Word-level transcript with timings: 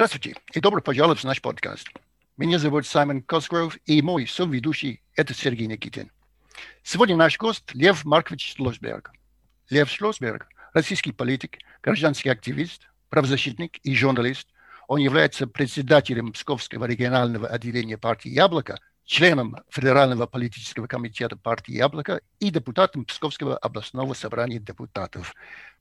Здравствуйте 0.00 0.34
и 0.54 0.60
добро 0.60 0.80
пожаловать 0.80 1.18
в 1.18 1.24
наш 1.24 1.42
подкаст. 1.42 1.86
Меня 2.38 2.58
зовут 2.58 2.86
Саймон 2.86 3.20
Косгров 3.20 3.76
и 3.84 4.00
мой 4.00 4.26
соведущий– 4.26 5.02
это 5.14 5.34
Сергей 5.34 5.66
Никитин. 5.66 6.10
Сегодня 6.82 7.16
наш 7.16 7.36
гость 7.36 7.74
Лев 7.74 8.06
Маркович 8.06 8.54
Шлосберг. 8.56 9.12
Лев 9.68 9.90
Шлосберг– 9.90 10.48
российский 10.72 11.12
политик, 11.12 11.58
гражданский 11.82 12.30
активист, 12.30 12.88
правозащитник 13.10 13.76
и 13.82 13.94
журналист. 13.94 14.48
Он 14.88 15.00
является 15.00 15.46
председателем 15.46 16.32
Псковского 16.32 16.86
регионального 16.86 17.46
отделения 17.48 17.98
партии 17.98 18.30
«Яблоко», 18.30 18.80
членом 19.04 19.58
Федерального 19.68 20.26
политического 20.26 20.86
комитета 20.86 21.36
партии 21.36 21.72
«Яблоко» 21.72 22.22
и 22.38 22.48
депутатом 22.48 23.04
Псковского 23.04 23.58
областного 23.58 24.14
собрания 24.14 24.60
депутатов. 24.60 25.34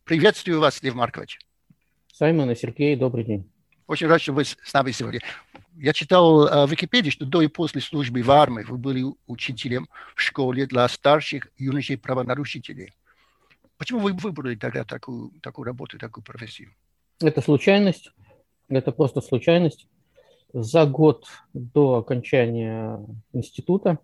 Приветствую 0.03 0.59
вас, 0.59 0.83
Лев 0.83 0.95
Маркович. 0.95 1.39
Саймон 2.11 2.51
и 2.51 2.55
Сергей, 2.55 2.97
добрый 2.97 3.23
день. 3.23 3.49
Очень 3.89 4.05
рад, 4.05 4.21
что 4.21 4.33
вы 4.33 4.45
с 4.45 4.55
нами 4.71 4.91
сегодня. 4.91 5.19
Я 5.75 5.93
читал 5.93 6.45
э, 6.45 6.67
в 6.67 6.69
Википедии, 6.69 7.09
что 7.09 7.25
до 7.25 7.41
и 7.41 7.47
после 7.47 7.81
службы 7.81 8.21
в 8.21 8.29
армии 8.29 8.61
вы 8.61 8.77
были 8.77 9.03
учителем 9.25 9.89
в 10.15 10.21
школе 10.21 10.67
для 10.67 10.87
старших 10.87 11.47
юношей 11.57 11.97
правонарушителей. 11.97 12.93
Почему 13.79 14.01
вы 14.01 14.13
выбрали 14.13 14.55
тогда 14.55 14.83
такую, 14.83 15.31
такую 15.41 15.65
работу, 15.65 15.97
такую 15.97 16.23
профессию? 16.23 16.69
Это 17.19 17.41
случайность. 17.41 18.11
Это 18.67 18.91
просто 18.91 19.21
случайность. 19.21 19.87
За 20.53 20.85
год 20.85 21.25
до 21.53 21.95
окончания 21.95 23.03
института 23.33 23.97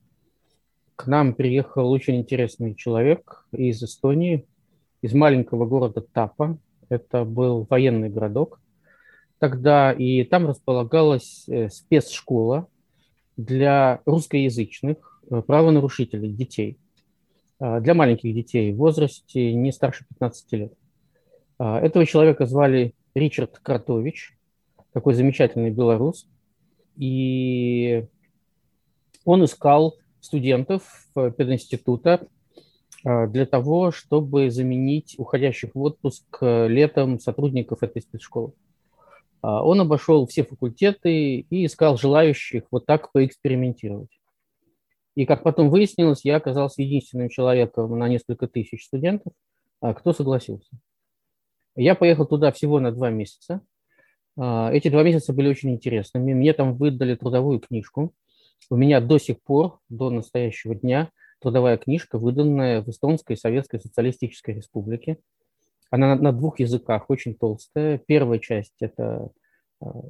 к 0.96 1.06
нам 1.06 1.36
приехал 1.36 1.92
очень 1.92 2.16
интересный 2.16 2.74
человек 2.74 3.46
из 3.52 3.84
Эстонии, 3.84 4.48
из 5.04 5.14
маленького 5.14 5.68
города 5.68 6.02
Тапа. 6.02 6.58
Это 6.90 7.24
был 7.24 7.68
военный 7.70 8.10
городок 8.10 8.60
тогда, 9.40 9.92
и 9.92 10.24
там 10.24 10.48
располагалась 10.48 11.46
э, 11.48 11.70
спецшкола 11.70 12.68
для 13.38 14.02
русскоязычных 14.06 15.22
э, 15.30 15.42
правонарушителей, 15.42 16.32
детей, 16.32 16.78
а, 17.60 17.80
для 17.80 17.94
маленьких 17.94 18.34
детей 18.34 18.74
в 18.74 18.78
возрасте 18.78 19.54
не 19.54 19.72
старше 19.72 20.06
15 20.10 20.52
лет. 20.54 20.74
Этого 21.58 22.06
человека 22.06 22.46
звали 22.46 22.94
Ричард 23.14 23.60
Кратович, 23.60 24.38
такой 24.92 25.14
замечательный 25.14 25.70
белорус, 25.70 26.28
и 26.98 28.06
он 29.24 29.46
искал 29.46 29.96
студентов 30.20 31.08
пединститута 31.14 32.28
для 33.06 33.46
того, 33.46 33.92
чтобы 33.92 34.50
заменить 34.50 35.16
уходящих 35.18 35.76
в 35.76 35.82
отпуск 35.82 36.26
э, 36.42 36.68
летом 36.68 37.20
сотрудников 37.20 37.84
этой 37.84 38.02
спецшколы. 38.02 38.52
А, 39.46 39.64
он 39.64 39.80
обошел 39.80 40.26
все 40.26 40.44
факультеты 40.44 41.38
и 41.42 41.66
искал 41.68 41.98
желающих 41.98 42.64
вот 42.72 42.88
так 42.88 43.12
поэкспериментировать. 43.12 44.10
И 45.14 45.28
как 45.28 45.44
потом 45.44 45.70
выяснилось, 45.70 46.26
я 46.26 46.38
оказался 46.38 46.82
единственным 46.82 47.30
человеком 47.30 47.96
на 47.98 48.08
несколько 48.10 48.48
тысяч 48.48 48.86
студентов, 48.86 49.34
а, 49.82 49.94
кто 49.94 50.14
согласился. 50.14 50.72
Я 51.76 51.94
поехал 51.94 52.26
туда 52.26 52.52
всего 52.52 52.80
на 52.80 52.92
два 52.92 53.12
месяца. 53.12 53.62
А, 54.36 54.72
эти 54.74 54.90
два 54.90 55.04
месяца 55.04 55.32
были 55.32 55.50
очень 55.50 55.70
интересными. 55.70 56.34
Мне 56.34 56.54
там 56.54 56.74
выдали 56.74 57.14
трудовую 57.14 57.60
книжку. 57.60 58.16
У 58.72 58.76
меня 58.76 59.00
до 59.00 59.20
сих 59.20 59.40
пор, 59.44 59.78
до 59.90 60.10
настоящего 60.10 60.74
дня, 60.74 61.12
трудовая 61.40 61.78
книжка, 61.78 62.18
выданная 62.18 62.82
в 62.82 62.90
Эстонской 62.90 63.38
Советской 63.38 63.80
Социалистической 63.80 64.56
Республике. 64.56 65.20
Она 65.96 66.16
на, 66.16 66.22
на 66.22 66.32
двух 66.34 66.60
языках, 66.60 67.10
очень 67.10 67.36
толстая. 67.36 67.98
Первая 68.06 68.40
часть– 68.40 68.74
это 68.82 69.30
а, 69.82 70.02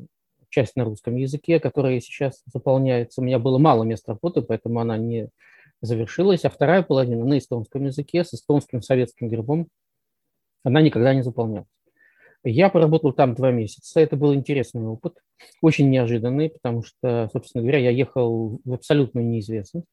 часть 0.50 0.76
на 0.76 0.84
русском 0.84 1.16
языке, 1.16 1.60
которая 1.60 2.00
сейчас 2.00 2.42
заполняется. 2.52 3.22
У 3.22 3.24
меня 3.24 3.38
было 3.38 3.60
мало 3.60 3.84
мест 3.84 4.10
работы, 4.10 4.42
поэтому 4.42 4.80
она 4.80 4.98
не 4.98 5.30
завершилась. 5.82 6.44
А 6.44 6.50
вторая 6.50 6.82
половина 6.82 7.24
на 7.24 7.38
эстонском 7.38 7.86
языке 7.86 8.24
с 8.24 8.34
эстонским 8.34 8.82
советским 8.82 9.30
гербом. 9.30 9.68
Она 10.64 10.82
никогда 10.82 11.14
не 11.14 11.22
заполнялась. 11.22 11.68
Я 12.44 12.70
поработал 12.70 13.14
там 13.14 13.36
два 13.36 13.52
месяца. 13.52 14.00
Это 14.00 14.16
был 14.16 14.34
интересный 14.34 14.88
опыт, 14.88 15.20
очень 15.62 15.92
неожиданный, 15.92 16.50
потому 16.50 16.82
что, 16.82 17.30
собственно 17.32 17.62
говоря, 17.62 17.78
я 17.78 17.92
ехал 17.92 18.60
в 18.66 18.74
абсолютную 18.74 19.28
неизвестность. 19.28 19.86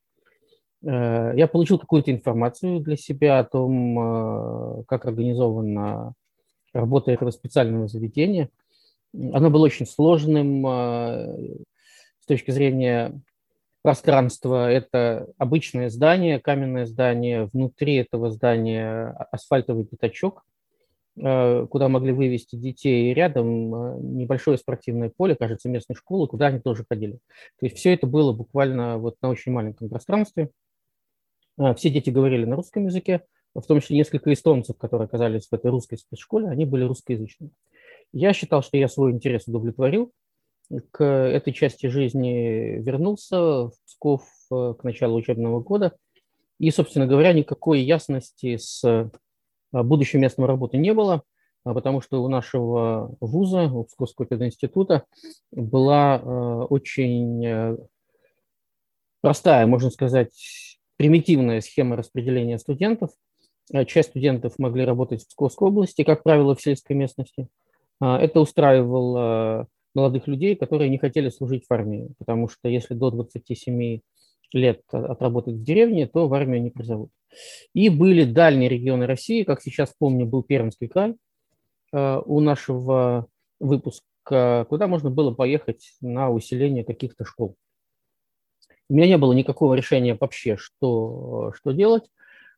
Э, 0.85 1.33
я 1.37 1.47
получил 1.47 1.79
какую-то 1.79 2.11
информацию 2.11 2.81
для 2.81 2.97
себя 2.97 3.39
о 3.39 3.45
том, 3.45 3.99
э, 3.99 4.85
как 4.87 5.07
организована 5.07 6.15
работа 6.73 7.11
этого 7.11 7.31
специального 7.31 7.89
заведения. 7.89 8.49
Оно 9.15 9.51
было 9.51 9.65
очень 9.65 9.87
сложным 9.87 10.67
э, 10.67 11.65
с 12.21 12.27
точки 12.27 12.51
зрения 12.51 13.21
пространства. 13.83 14.71
Это 14.71 15.29
обычное 15.39 15.89
здание, 15.89 16.41
каменное 16.41 16.87
здание. 16.87 17.49
Внутри 17.53 17.97
этого 17.97 18.31
здания 18.31 19.09
асфальтовый 19.33 19.85
пятачок, 19.85 20.45
куда 21.17 21.89
могли 21.89 22.13
вывести 22.13 22.55
детей. 22.55 23.11
И 23.11 23.15
рядом 23.15 24.17
небольшое 24.17 24.57
спортивное 24.57 25.11
поле, 25.15 25.35
кажется, 25.35 25.69
местной 25.69 25.97
школы, 25.97 26.29
куда 26.29 26.47
они 26.47 26.61
тоже 26.61 26.87
ходили. 26.89 27.19
То 27.59 27.67
есть 27.67 27.77
все 27.77 27.93
это 27.93 28.07
было 28.07 28.33
буквально 28.33 28.99
вот 28.99 29.17
на 29.21 29.29
очень 29.29 29.51
маленьком 29.51 29.89
пространстве– 29.89 30.51
все 31.77 31.91
дети 31.91 32.11
говорили 32.11 32.45
на 32.45 32.57
русском 32.57 32.87
языке, 32.87 33.25
в 33.55 33.63
том 33.63 33.81
числе 33.81 33.97
несколько 33.97 34.33
эстонцев, 34.33 34.77
которые 34.79 35.07
оказались 35.07 35.49
в 35.49 35.53
этой 35.53 35.71
русской 35.71 35.97
спецшколе, 35.97 36.49
они 36.49 36.65
были 36.65 36.85
русскоязычными. 36.85 37.53
Я 38.13 38.33
считал, 38.33 38.63
что 38.63 38.77
я 38.77 38.89
свой 38.89 39.13
интерес 39.13 39.47
удовлетворил, 39.47 40.13
к 40.91 41.05
этой 41.05 41.53
части 41.53 41.87
жизни 41.87 42.81
вернулся 42.81 43.39
в 43.39 43.73
Псков 43.87 44.23
э, 44.51 44.75
к 44.79 44.85
началу 44.85 45.17
учебного 45.17 45.61
года. 45.61 45.97
И, 46.59 46.71
собственно 46.71 47.07
говоря, 47.07 47.33
никакой 47.33 47.81
ясности 47.81 48.57
с 48.57 48.83
э, 48.85 49.11
будущим 49.73 50.21
местом 50.21 50.45
работы 50.45 50.79
не 50.79 50.95
было, 50.95 51.23
а 51.65 51.75
потому 51.75 52.01
что 52.01 52.23
у 52.23 52.29
нашего 52.29 53.15
вуза, 53.21 53.65
у 53.65 53.85
Псковского 53.85 54.27
пединститута, 54.27 55.05
была 55.51 56.19
э, 56.19 56.27
очень 56.71 57.79
простая, 59.21 59.67
можно 59.67 59.91
сказать, 59.91 60.72
примитивная 61.03 61.61
схема 61.61 61.97
распределения 61.97 62.59
студентов. 62.59 63.11
Э, 63.73 63.85
часть 63.85 64.11
студентов 64.11 64.57
могли 64.59 64.85
работать 64.85 65.25
в 65.25 65.27
Псковской 65.27 65.67
области, 65.67 66.05
как 66.05 66.23
правило, 66.23 66.55
в 66.55 66.63
сельской 66.63 66.95
местности. 66.95 67.49
А, 67.99 68.21
это 68.21 68.39
устраивало 68.39 69.67
молодых 69.97 70.29
людей, 70.29 70.55
которые 70.55 70.91
не 70.91 70.99
хотели 70.99 71.29
служить 71.29 71.65
в 71.69 71.73
армии, 71.73 72.13
потому 72.19 72.49
что 72.49 72.69
если 72.69 72.95
до 72.95 73.11
27 73.11 73.99
лет 74.53 74.83
отработать 74.93 75.57
в 75.57 75.65
деревне, 75.65 76.07
то 76.07 76.29
в 76.29 76.35
армию 76.35 76.63
не 76.63 76.71
призовут. 76.71 77.11
И 77.75 77.89
были 77.89 78.23
дальние 78.23 78.69
регионы 78.69 79.07
России, 79.07 79.43
как 79.43 79.61
сейчас 79.61 79.93
помню, 79.99 80.25
был 80.25 80.45
Пермский 80.45 80.87
край 80.87 81.17
э, 81.93 82.23
у 82.25 82.39
нашего 82.39 83.27
выпуска, 83.59 84.67
куда 84.69 84.87
можно 84.87 85.11
было 85.11 85.35
поехать 85.35 85.95
на 86.01 86.31
усиление 86.31 86.85
каких-то 86.85 87.25
школ. 87.25 87.57
У 88.89 88.95
меня 88.95 89.07
не 89.07 89.19
было 89.19 89.33
никакого 89.33 89.75
решения 89.75 90.17
вообще, 90.19 90.57
что, 90.57 91.53
что 91.57 91.73
делать. 91.73 92.05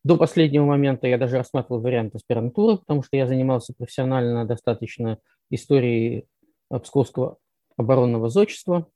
До 0.03 0.17
последнего 0.17 0.67
момента 0.67 1.07
я 1.07 1.17
даже 1.17 1.39
рассматривал 1.39 1.81
вариант 1.81 2.15
аспирантуры, 2.15 2.79
потому 2.79 3.03
что 3.03 3.17
я 3.17 3.27
занимался 3.27 3.73
профессионально 3.73 4.45
достаточно 4.45 5.19
историей 5.51 6.27
Псковского 6.69 7.39
оборонного 7.77 8.29
зодчества. 8.29 8.87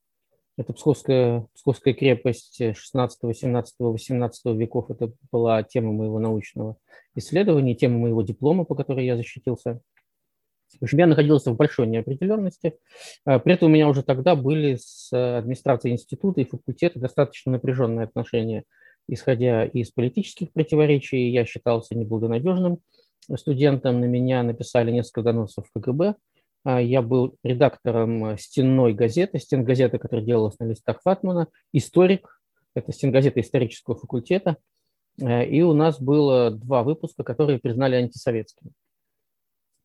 Это 0.58 0.72
Псковская, 0.72 1.46
Псковская 1.54 1.94
крепость 1.94 2.60
16, 2.76 3.36
17, 3.36 3.74
18 3.78 4.44
веков. 4.56 4.90
Это 4.90 5.12
была 5.30 5.62
тема 5.62 5.92
моего 5.92 6.18
научного 6.18 6.76
исследования, 7.14 7.74
тема 7.74 7.98
моего 7.98 8.22
диплома, 8.22 8.64
по 8.64 8.74
которой 8.74 9.06
я 9.06 9.16
защитился. 9.16 9.80
В 10.80 10.84
общем, 10.84 10.98
я 10.98 11.06
находился 11.06 11.50
в 11.50 11.56
большой 11.56 11.86
неопределенности. 11.86 12.74
А, 13.24 13.38
при 13.38 13.54
этом 13.54 13.68
у 13.68 13.74
меня 13.74 13.88
уже 13.88 14.02
тогда 14.02 14.36
были 14.36 14.76
с 14.80 15.10
администрацией 15.12 15.94
института 15.94 16.40
и 16.40 16.48
факультета 16.48 16.98
достаточно 17.00 17.52
напряженные 17.52 18.04
отношения, 18.04 18.64
исходя 19.08 19.64
из 19.64 19.90
политических 19.90 20.52
противоречий. 20.52 21.30
Я 21.30 21.44
считался 21.44 21.96
неблагонадежным 21.96 22.78
студентом. 23.36 24.00
На 24.00 24.04
меня 24.04 24.42
написали 24.42 24.90
несколько 24.90 25.22
доносов 25.22 25.66
в 25.66 25.80
КГБ. 25.80 26.14
А, 26.64 26.80
я 26.80 27.02
был 27.02 27.36
редактором 27.42 28.36
стенной 28.38 28.92
газеты, 28.92 29.38
стен 29.38 29.64
газеты, 29.64 29.98
которая 29.98 30.24
делалась 30.24 30.58
на 30.58 30.64
листах 30.64 31.00
Фатмана, 31.02 31.48
историк, 31.72 32.40
это 32.74 32.92
стен 32.92 33.10
газеты 33.10 33.40
исторического 33.40 33.96
факультета. 33.96 34.56
А, 35.20 35.42
и 35.42 35.62
у 35.62 35.72
нас 35.72 36.00
было 36.00 36.50
два 36.50 36.82
выпуска, 36.82 37.24
которые 37.24 37.58
признали 37.58 37.96
антисоветскими. 37.96 38.72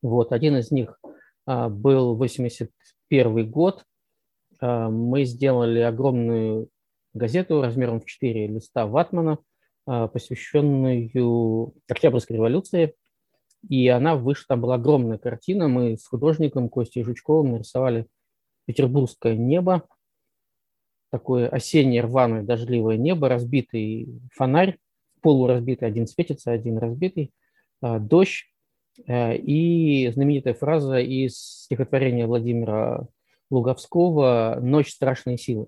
Вот, 0.04 0.34
один 0.34 0.58
из 0.58 0.70
них 0.70 1.00
а, 1.46 1.70
был 1.70 2.16
81 2.16 3.50
год. 3.50 3.86
А, 4.60 4.90
мы 4.90 5.24
сделали 5.24 5.80
огромную 5.80 6.68
газету 7.14 7.62
размером 7.62 8.02
в 8.02 8.06
4 8.06 8.48
листа 8.48 8.86
ватмана, 8.86 9.40
а, 9.88 10.10
посвященную 10.10 11.74
Октябрьской 11.88 12.36
революции. 12.36 12.96
И 13.70 13.88
она 13.88 14.18
вышла, 14.18 14.44
там 14.50 14.62
была 14.62 14.76
огромная 14.76 15.18
картина. 15.18 15.70
Мы 15.70 15.98
с 15.98 16.06
художником 16.06 16.68
Костей 16.68 17.04
Жучковым 17.04 17.54
нарисовали 17.54 18.08
петербургское 18.66 19.38
небо, 19.38 19.88
такое 21.12 21.48
осеннее 21.48 22.02
рваное 22.02 22.44
дождливое 22.44 22.98
небо, 22.98 23.30
разбитый 23.30 24.20
фонарь, 24.34 24.80
полуразбитый, 25.22 25.88
один 25.88 26.08
светится, 26.08 26.52
один 26.52 26.78
разбитый, 26.78 27.32
дождь 27.82 28.53
и 29.08 30.12
знаменитая 30.14 30.54
фраза 30.54 31.00
из 31.00 31.38
стихотворения 31.38 32.28
Владимира 32.28 33.08
Луговского 33.50 34.60
«Ночь 34.62 34.92
страшной 34.92 35.38
силы». 35.38 35.68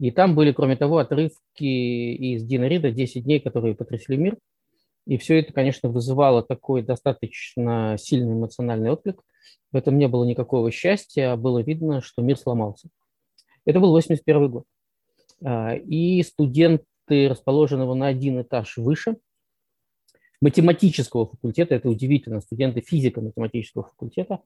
И 0.00 0.10
там 0.10 0.34
были, 0.34 0.52
кроме 0.52 0.76
того, 0.76 0.98
отрывки 0.98 1.64
из 1.64 2.44
Дина 2.44 2.68
Рида 2.68 2.90
«10 2.90 3.20
дней, 3.20 3.40
которые 3.40 3.74
потрясли 3.74 4.16
мир». 4.16 4.36
И 5.06 5.16
все 5.16 5.40
это, 5.40 5.52
конечно, 5.52 5.88
вызывало 5.88 6.42
такой 6.42 6.82
достаточно 6.82 7.96
сильный 7.98 8.34
эмоциональный 8.34 8.90
отклик. 8.90 9.22
В 9.72 9.76
этом 9.76 9.98
не 9.98 10.06
было 10.06 10.24
никакого 10.24 10.70
счастья, 10.70 11.32
а 11.32 11.36
было 11.36 11.60
видно, 11.62 12.02
что 12.02 12.22
мир 12.22 12.36
сломался. 12.36 12.88
Это 13.64 13.80
был 13.80 13.90
81 13.90 14.50
год. 14.50 14.64
А, 15.42 15.74
и 15.74 16.22
студенты, 16.22 17.28
расположенного 17.28 17.94
на 17.94 18.08
один 18.08 18.42
этаж 18.42 18.76
выше, 18.76 19.16
математического 20.40 21.26
факультета, 21.26 21.74
это 21.74 21.88
удивительно, 21.88 22.40
студенты 22.40 22.80
физико-математического 22.80 23.84
факультета, 23.84 24.40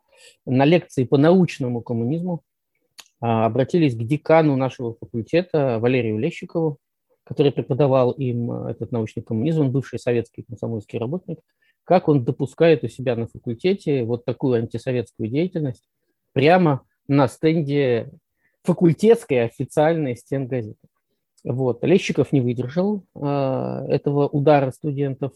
на 0.47 0.65
лекции 0.65 1.05
по 1.05 1.19
научному 1.19 1.83
коммунизму 1.83 2.43
а, 3.21 3.47
обратились 3.47 3.95
к 3.95 4.03
декану 4.03 4.57
нашего 4.57 4.95
факультета 4.95 5.79
Валерию 5.79 6.19
Лещикову, 6.19 6.79
который 7.25 7.53
преподавал 7.53 8.11
им 8.13 8.51
э, 8.51 8.71
этот 8.73 8.91
научный 8.91 9.23
коммунизм, 9.23 9.61
он 9.61 9.71
бывший 9.71 9.99
советский 9.99 10.43
комсомольский 10.43 10.99
работник, 10.99 11.39
как 11.85 12.09
он 12.09 12.25
допускает 12.25 12.83
у 12.83 12.89
себя 12.89 13.15
на 13.15 13.29
факультете 13.29 14.03
вот 14.03 14.25
такую 14.25 14.59
антисоветскую 14.59 15.29
деятельность 15.29 15.89
прямо 16.33 16.83
на 17.07 17.29
стенде 17.29 18.11
факультетской 18.65 19.45
официальной 19.45 20.17
стенгазеты. 20.17 20.89
Вот. 21.45 21.85
Лещиков 21.85 22.33
не 22.33 22.41
выдержал 22.41 23.05
э, 23.15 23.87
этого 23.89 24.29
удара 24.29 24.71
студентов 24.71 25.33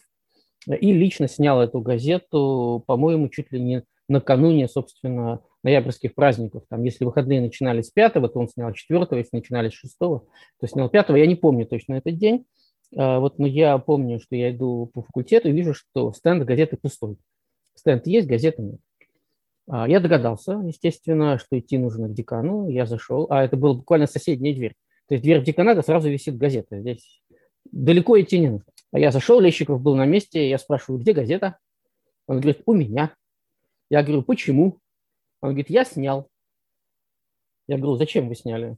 и 0.75 0.93
лично 0.93 1.29
снял 1.29 1.61
эту 1.61 1.81
газету, 1.81 2.83
по-моему, 2.87 3.29
чуть 3.29 3.53
ли 3.53 3.61
не 3.61 3.85
накануне, 4.09 4.69
собственно, 4.69 5.41
ноябрьских 5.63 6.15
праздников. 6.15 6.63
Там, 6.69 6.85
если 6.85 7.05
выходные 7.05 7.41
начинались 7.41 7.87
с 7.87 7.91
5 7.91 8.13
то 8.13 8.31
он 8.35 8.49
снял 8.49 8.73
4 8.73 9.07
если 9.13 9.37
начинались 9.37 9.73
с 9.73 9.77
6 9.77 9.99
то 9.99 10.27
снял 10.65 10.89
5 10.89 11.09
Я 11.11 11.27
не 11.27 11.35
помню 11.35 11.67
точно 11.67 11.95
этот 11.95 12.17
день. 12.17 12.47
А, 12.97 13.19
вот, 13.19 13.39
но 13.39 13.47
я 13.47 13.79
помню, 13.79 14.21
что 14.21 14.37
я 14.37 14.51
иду 14.51 14.91
по 14.95 15.03
факультету 15.03 15.49
и 15.49 15.53
вижу, 15.53 15.75
что 15.75 16.13
стенд 16.13 16.45
газеты 16.45 16.77
пустой. 16.77 17.17
Стенд 17.75 18.07
есть, 18.07 18.29
газеты 18.29 18.63
нет. 18.63 18.81
А, 19.69 19.89
я 19.89 20.01
догадался, 20.01 20.53
естественно, 20.65 21.39
что 21.39 21.59
идти 21.59 21.79
нужно 21.79 22.09
к 22.09 22.15
декану. 22.15 22.69
Я 22.69 22.87
зашел, 22.87 23.27
а 23.31 23.45
это 23.45 23.57
была 23.57 23.75
буквально 23.75 24.07
соседняя 24.07 24.55
дверь. 24.55 24.75
То 25.09 25.15
есть 25.15 25.25
дверь 25.25 25.43
деканата 25.43 25.83
сразу 25.83 26.09
висит 26.09 26.37
газета. 26.37 26.81
Здесь 26.81 27.23
далеко 27.71 28.21
идти 28.21 28.39
не 28.39 28.51
нужно. 28.51 28.73
А 28.93 28.99
я 28.99 29.11
зашел, 29.11 29.41
Лещиков 29.41 29.81
был 29.81 29.97
на 29.97 30.07
месте, 30.07 30.49
я 30.49 30.59
спрашиваю, 30.59 31.01
где 31.01 31.13
газета? 31.13 31.59
Он 32.27 32.41
говорит, 32.41 32.63
у 32.67 32.73
меня. 32.73 33.15
Я 33.91 34.03
говорю, 34.03 34.23
почему? 34.23 34.79
Он 35.41 35.51
говорит, 35.51 35.71
я 35.71 35.85
снял. 35.85 36.29
Я 37.69 37.79
говорю, 37.79 37.97
зачем 37.97 38.29
вы 38.29 38.35
сняли? 38.35 38.77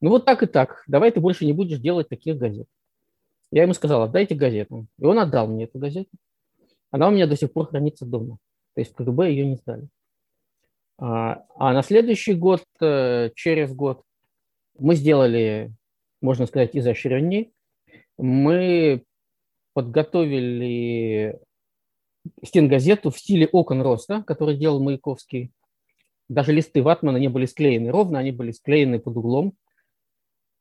Ну 0.00 0.10
вот 0.10 0.24
так 0.24 0.42
и 0.42 0.46
так, 0.46 0.84
давай 0.86 1.10
ты 1.10 1.20
больше 1.20 1.44
не 1.44 1.52
будешь 1.52 1.80
делать 1.80 2.08
таких 2.08 2.36
газет. 2.36 2.66
Я 3.50 3.62
ему 3.62 3.72
сказал, 3.72 4.02
отдайте 4.02 4.34
газету. 4.34 4.86
И 4.98 5.04
он 5.04 5.18
отдал 5.18 5.48
мне 5.48 5.64
эту 5.64 5.78
газету. 5.78 6.10
Она 6.90 7.08
у 7.08 7.10
меня 7.10 7.26
до 7.26 7.36
сих 7.36 7.52
пор 7.52 7.68
хранится 7.68 8.06
дома. 8.06 8.38
То 8.74 8.80
есть 8.80 8.92
в 8.92 8.94
КГБ 8.94 9.30
ее 9.30 9.46
не 9.46 9.56
сдали. 9.56 9.88
А, 10.98 11.44
а 11.56 11.72
на 11.72 11.82
следующий 11.82 12.34
год, 12.34 12.64
э, 12.80 13.30
через 13.34 13.74
год, 13.74 14.02
мы 14.78 14.94
сделали, 14.94 15.72
можно 16.20 16.46
сказать, 16.46 16.76
изощреннее. 16.76 17.50
Мы 18.16 19.04
подготовили 19.78 21.38
стенгазету 22.42 23.12
в 23.12 23.18
стиле 23.20 23.46
окон 23.46 23.80
роста, 23.80 24.24
который 24.26 24.56
делал 24.56 24.82
Маяковский. 24.82 25.52
Даже 26.28 26.52
листы 26.52 26.82
ватмана 26.82 27.18
не 27.18 27.28
были 27.28 27.46
склеены 27.46 27.92
ровно, 27.92 28.18
они 28.18 28.32
были 28.32 28.50
склеены 28.50 28.98
под 28.98 29.16
углом. 29.16 29.54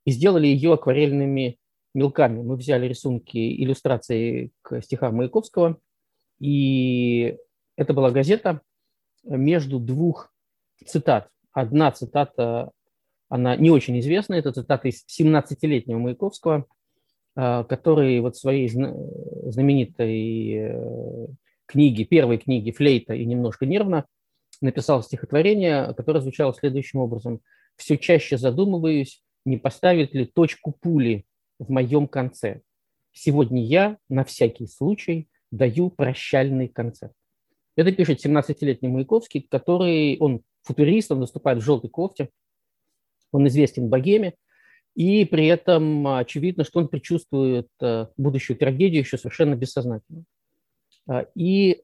И 0.05 0.11
сделали 0.11 0.45
ее 0.45 0.75
акварельными 0.75 1.57
мелками. 1.95 2.43
Мы 2.43 2.57
взяли 2.57 2.87
рисунки, 2.87 3.39
иллюстрации 3.63 4.51
к 4.61 4.83
стихам 4.83 5.15
Маяковского. 5.15 5.79
И 6.39 7.37
это 7.75 7.95
была 7.95 8.11
газета 8.11 8.61
между 9.23 9.79
двух 9.79 10.31
цитат. 10.85 11.27
Одна 11.53 11.91
цитата, 11.91 12.69
она 13.29 13.55
не 13.55 13.71
очень 13.71 13.99
известная, 13.99 14.37
это 14.37 14.53
цитата 14.53 14.87
из 14.89 15.03
17-летнего 15.07 15.97
Маяковского, 15.97 16.67
который 17.37 18.19
вот 18.19 18.35
своей 18.35 18.67
знаменитой 18.67 20.53
э, 20.53 21.27
книге, 21.67 22.05
первой 22.05 22.39
книге 22.39 22.71
«Флейта 22.71 23.13
и 23.13 23.25
немножко 23.25 23.67
нервно» 23.67 24.05
написал 24.59 25.03
стихотворение, 25.03 25.93
которое 25.93 26.21
звучало 26.21 26.55
следующим 26.55 26.99
образом. 26.99 27.41
«Все 27.75 27.95
чаще 27.99 28.39
задумываюсь, 28.39 29.21
не 29.45 29.57
поставит 29.57 30.15
ли 30.15 30.25
точку 30.25 30.71
пули 30.71 31.25
в 31.59 31.69
моем 31.71 32.07
конце. 32.07 32.61
Сегодня 33.11 33.63
я 33.63 33.97
на 34.09 34.23
всякий 34.23 34.65
случай 34.65 35.29
даю 35.51 35.91
прощальный 35.91 36.67
концерт». 36.67 37.13
Это 37.75 37.91
пишет 37.91 38.25
17-летний 38.25 38.89
Маяковский, 38.89 39.47
который, 39.47 40.17
он 40.17 40.41
футурист, 40.63 41.11
он 41.11 41.19
выступает 41.19 41.59
в 41.59 41.61
желтой 41.61 41.91
кофте, 41.91 42.29
он 43.31 43.47
известен 43.47 43.89
богеме, 43.89 44.33
и 44.97 45.25
при 45.25 45.45
этом 45.45 46.07
очевидно, 46.07 46.63
что 46.63 46.79
он 46.79 46.87
предчувствует 46.87 47.67
э, 47.79 48.07
будущую 48.17 48.57
трагедию 48.57 49.03
еще 49.03 49.19
совершенно 49.19 49.53
бессознательно. 49.53 50.23
А, 51.07 51.27
и 51.35 51.83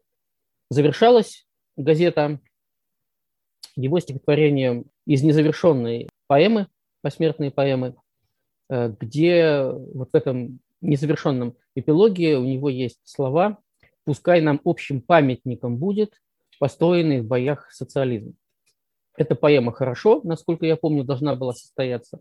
завершалась 0.72 1.46
газета 1.78 2.40
его 3.76 4.00
стихотворением 4.00 4.86
из 5.06 5.22
незавершенной 5.22 6.10
поэмы, 6.26 6.66
посмертные 7.02 7.52
поэмы, 7.52 7.94
э, 8.72 8.92
где 9.00 9.64
вот 9.64 10.10
в 10.12 10.16
этом 10.16 10.60
незавершенном 10.82 11.56
эпилоге 11.76 12.40
у 12.40 12.46
него 12.46 12.68
есть 12.68 13.00
слова 13.04 13.60
«Пускай 14.06 14.42
нам 14.42 14.60
общим 14.66 15.02
памятником 15.02 15.78
будет 15.78 16.20
построенный 16.58 17.22
в 17.22 17.28
боях 17.28 17.72
социализм». 17.72 18.34
Эта 19.16 19.36
поэма 19.36 19.72
хорошо, 19.72 20.22
насколько 20.24 20.66
я 20.66 20.78
помню, 20.78 21.04
должна 21.04 21.36
была 21.36 21.54
состояться. 21.54 22.20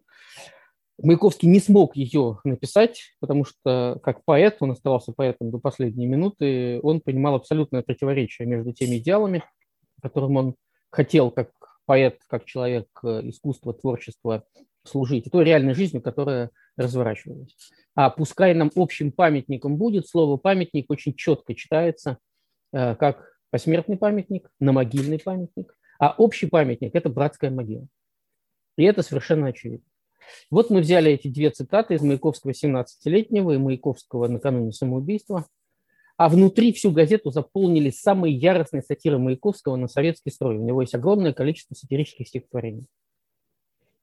Маяковский 0.99 1.49
не 1.49 1.59
смог 1.59 1.97
ее 1.97 2.39
написать, 2.45 3.15
потому 3.21 3.45
что 3.45 3.99
как 4.03 4.25
поэт, 4.25 4.57
он 4.61 4.73
оставался 4.73 5.13
поэтом 5.13 5.51
до 5.51 5.59
последней 5.59 6.07
минуты, 6.07 6.81
он 6.83 7.01
понимал 7.01 7.35
абсолютное 7.35 7.83
противоречие 7.83 8.47
между 8.47 8.73
теми 8.73 8.99
идеалами, 8.99 9.43
которым 10.01 10.37
он 10.37 10.55
хотел 10.91 11.31
как 11.31 11.51
поэт, 11.87 12.21
как 12.29 12.45
человек 12.45 12.87
э, 13.03 13.21
искусства, 13.25 13.73
творчества 13.75 14.45
служить, 14.85 15.27
и 15.27 15.31
той 15.31 15.45
реальной 15.45 15.75
жизнью, 15.75 16.03
которая 16.03 16.51
разворачивалась. 16.77 17.57
А 17.95 18.11
пускай 18.11 18.55
нам 18.55 18.71
общим 18.75 19.13
памятником 19.13 19.77
будет, 19.77 20.09
слово 20.09 20.37
«памятник» 20.37 20.91
очень 20.91 21.15
четко 21.15 21.55
читается 21.55 22.19
э, 22.73 22.95
как 22.97 23.33
посмертный 23.51 23.97
памятник, 23.97 24.51
на 24.61 24.73
могильный 24.73 25.19
памятник, 25.19 25.77
а 25.99 26.15
общий 26.17 26.47
памятник– 26.47 26.91
это 26.95 27.09
братская 27.09 27.51
могила. 27.51 27.87
И 28.77 28.85
это 28.85 29.03
совершенно 29.03 29.49
очевидно. 29.49 29.87
Вот 30.51 30.71
мы 30.71 30.81
взяли 30.81 31.13
эти 31.13 31.29
две 31.29 31.51
цитаты 31.51 31.95
из 31.95 32.03
Маяковского 32.03 32.53
17-летнего 32.53 33.53
и 33.53 33.59
Маяковского 33.59 34.29
накануне 34.29 34.73
самоубийства, 34.73 35.47
а 36.17 36.29
внутри 36.29 36.73
всю 36.73 36.93
газету 36.93 37.31
заполнили 37.31 37.91
самые 37.91 38.35
яростные 38.35 38.83
сатиры 38.83 39.19
Маяковского 39.19 39.77
на 39.77 39.89
советский 39.89 40.31
строй. 40.31 40.57
У 40.57 40.63
него 40.63 40.83
есть 40.83 40.95
огромное 40.95 41.33
количество 41.33 41.75
сатирических 41.75 42.29
стихотворений. 42.29 42.87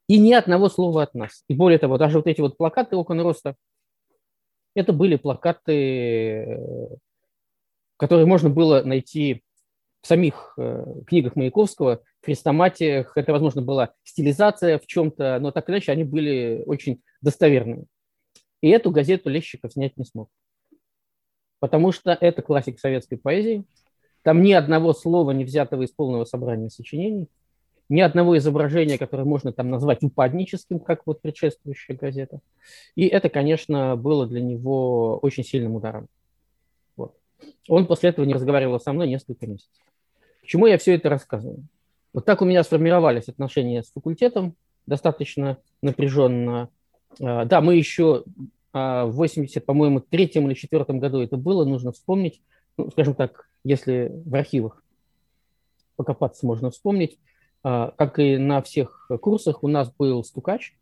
И 0.07 0.17
ни 0.17 0.33
одного 0.33 0.69
слова 0.69 1.03
от 1.03 1.13
нас. 1.13 1.43
И 1.47 1.53
более 1.53 1.77
того, 1.77 1.97
даже 1.97 2.17
вот 2.17 2.27
эти 2.27 2.41
вот 2.41 2.57
плакаты 2.57 2.95
окон 2.95 3.21
роста, 3.21 3.55
это 4.75 4.91
были 4.91 5.17
плакаты, 5.17 6.97
которые 7.97 8.25
можно 8.25 8.49
было 8.49 8.81
найти 8.81 9.43
в 10.01 10.07
самих 10.07 10.53
э, 10.57 10.85
книгах 11.07 11.35
Маяковского, 11.35 12.01
в 12.21 12.25
хрестоматиях. 12.25 13.15
Это, 13.15 13.31
возможно, 13.31 13.61
была 13.61 13.93
стилизация 14.03 14.79
в 14.79 14.85
чем-то, 14.85 15.39
но 15.39 15.51
так 15.51 15.67
или 15.67 15.75
иначе 15.75 15.91
они 15.91 16.03
были 16.03 16.63
очень 16.65 17.01
достоверными. 17.21 17.85
И 18.61 18.69
эту 18.69 18.91
газету 18.91 19.29
Лещиков 19.29 19.73
снять 19.73 19.97
не 19.97 20.05
смог. 20.05 20.29
Потому 21.59 21.91
что 21.91 22.17
это 22.19 22.41
классик 22.41 22.79
советской 22.79 23.17
поэзии. 23.17 23.65
Там 24.23 24.41
ни 24.41 24.51
одного 24.51 24.93
слова 24.93 25.31
не 25.31 25.45
взятого 25.45 25.83
из 25.83 25.91
полного 25.91 26.25
собрания 26.25 26.69
сочинений, 26.69 27.27
ни 27.87 28.01
одного 28.01 28.37
изображения, 28.37 28.97
которое 28.97 29.23
можно 29.23 29.51
там 29.51 29.69
назвать 29.69 30.03
упадническим, 30.03 30.79
как 30.79 31.05
вот 31.05 31.21
предшествующая 31.21 31.95
газета. 31.95 32.39
И 32.95 33.07
это, 33.07 33.29
конечно, 33.29 33.95
было 33.95 34.27
для 34.27 34.41
него 34.41 35.17
очень 35.17 35.43
сильным 35.43 35.75
ударом. 35.75 36.07
Вот. 36.95 37.15
Он 37.67 37.87
после 37.87 38.09
этого 38.09 38.25
не 38.25 38.33
разговаривал 38.33 38.79
со 38.79 38.93
мной 38.93 39.07
несколько 39.07 39.47
месяцев. 39.47 39.83
Почему 40.49 40.65
я 40.65 40.79
все 40.79 40.95
это 40.95 41.09
рассказываю? 41.09 41.67
Вот 42.11 42.25
так 42.25 42.41
у 42.41 42.45
меня 42.45 42.63
сформировались 42.63 43.27
отношения 43.27 43.83
с 43.83 43.91
факультетом, 43.91 44.55
достаточно 44.87 45.59
напряженно. 45.83 46.69
А, 47.21 47.45
да, 47.45 47.61
мы 47.61 47.75
еще 47.75 48.23
а, 48.73 49.05
в 49.05 49.11
80, 49.11 49.63
по-моему, 49.63 49.99
третьем 49.99 50.47
или 50.47 50.55
четвертом 50.55 50.97
году 50.97 51.19
это 51.19 51.37
было, 51.37 51.65
нужно 51.65 51.91
вспомнить, 51.91 52.41
ну, 52.77 52.89
скажем 52.89 53.13
так, 53.13 53.47
если 53.63 54.11
в 54.25 54.33
архивах 54.33 54.83
покопаться 55.97 56.47
можно 56.47 56.71
вспомнить, 56.71 57.19
а, 57.61 57.93
как 57.95 58.17
и 58.17 58.37
на 58.37 58.63
всех 58.63 59.07
курсах 59.21 59.63
у 59.63 59.67
нас 59.67 59.93
был 59.99 60.23
стукач, 60.23 60.75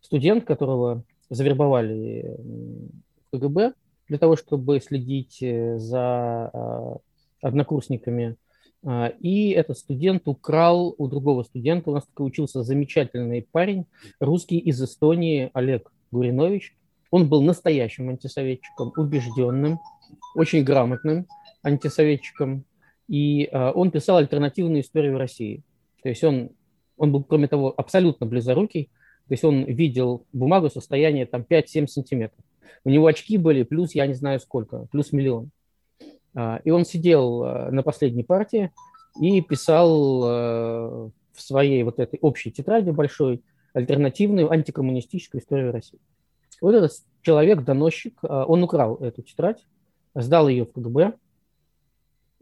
студент, 0.00 0.46
которого 0.46 1.04
завербовали 1.30 2.34
в 2.38 3.38
КГБ 3.38 3.74
для 4.08 4.18
того, 4.18 4.34
чтобы 4.34 4.80
следить 4.80 5.40
э, 5.44 5.78
за 5.78 6.98
однокурсниками 7.40 8.36
и 9.20 9.50
этот 9.50 9.78
студент 9.78 10.28
украл 10.28 10.94
у 10.98 11.08
другого 11.08 11.42
студента, 11.42 11.90
у 11.90 11.94
нас 11.94 12.04
такой 12.06 12.26
учился 12.26 12.62
замечательный 12.62 13.46
парень, 13.50 13.86
русский 14.20 14.58
из 14.58 14.82
Эстонии, 14.82 15.50
Олег 15.54 15.90
Гуринович. 16.10 16.76
Он 17.10 17.28
был 17.28 17.42
настоящим 17.42 18.10
антисоветчиком, 18.10 18.92
убежденным, 18.96 19.78
очень 20.34 20.64
грамотным 20.64 21.26
антисоветчиком. 21.62 22.64
И 23.08 23.48
а, 23.52 23.72
он 23.72 23.90
писал 23.90 24.18
альтернативную 24.18 24.82
историю 24.82 25.18
России. 25.18 25.62
То 26.02 26.08
есть 26.08 26.22
он, 26.24 26.50
он 26.96 27.12
был, 27.12 27.24
кроме 27.24 27.48
того, 27.48 27.72
абсолютно 27.76 28.26
близорукий. 28.26 28.90
То 29.28 29.34
есть 29.34 29.44
он 29.44 29.64
видел 29.64 30.26
бумагу 30.32 30.68
состояния 30.68 31.24
там 31.24 31.46
5-7 31.48 31.86
сантиметров. 31.86 32.44
У 32.84 32.90
него 32.90 33.06
очки 33.06 33.38
были 33.38 33.62
плюс 33.62 33.94
я 33.94 34.06
не 34.06 34.14
знаю 34.14 34.40
сколько, 34.40 34.86
плюс 34.92 35.12
миллион. 35.12 35.50
А, 36.34 36.60
и 36.64 36.70
он 36.70 36.84
сидел 36.84 37.44
э, 37.44 37.70
на 37.70 37.82
последней 37.82 38.24
партии 38.24 38.72
и 39.20 39.40
писал 39.40 40.24
э, 40.24 41.10
в 41.32 41.40
своей 41.40 41.82
вот 41.82 41.98
этой 41.98 42.18
общей 42.20 42.50
тетради 42.50 42.90
большой 42.90 43.42
альтернативную 43.72 44.50
антикоммунистическую 44.50 45.40
историю 45.40 45.72
России. 45.72 46.00
Вот 46.60 46.74
этот 46.74 46.92
человек-доносчик, 47.22 48.18
он 48.22 48.62
украл 48.62 48.96
эту 48.96 49.22
тетрадь, 49.22 49.64
сдал 50.14 50.48
ее 50.48 50.64
в 50.64 50.72
КГБ, 50.72 51.14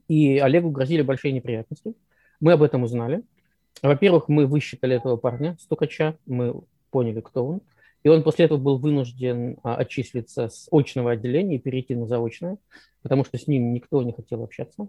и 0.09 0.39
Олегу 0.39 0.71
грозили 0.71 1.01
большие 1.01 1.33
неприятности. 1.33 1.95
Мы 2.41 2.53
об 2.53 2.63
этом 2.63 2.83
узнали. 2.83 3.23
Во-первых, 3.83 4.29
мы 4.29 4.47
высчитали 4.47 4.97
этого 4.97 5.17
парня, 5.17 5.57
стукача, 5.59 6.17
мы 6.27 6.61
поняли, 6.91 7.21
кто 7.21 7.47
он. 7.47 7.61
И 8.03 8.09
он 8.09 8.23
после 8.23 8.47
этого 8.47 8.59
был 8.59 8.79
вынужден 8.79 9.59
а, 9.63 9.77
отчислиться 9.77 10.49
с 10.49 10.69
очного 10.73 11.13
отделения 11.13 11.57
и 11.57 11.59
перейти 11.59 11.95
на 11.95 12.07
заочное, 12.07 12.59
потому 13.03 13.25
что 13.25 13.39
с 13.39 13.47
ним 13.47 13.73
никто 13.73 14.03
не 14.03 14.13
хотел 14.13 14.43
общаться. 14.43 14.89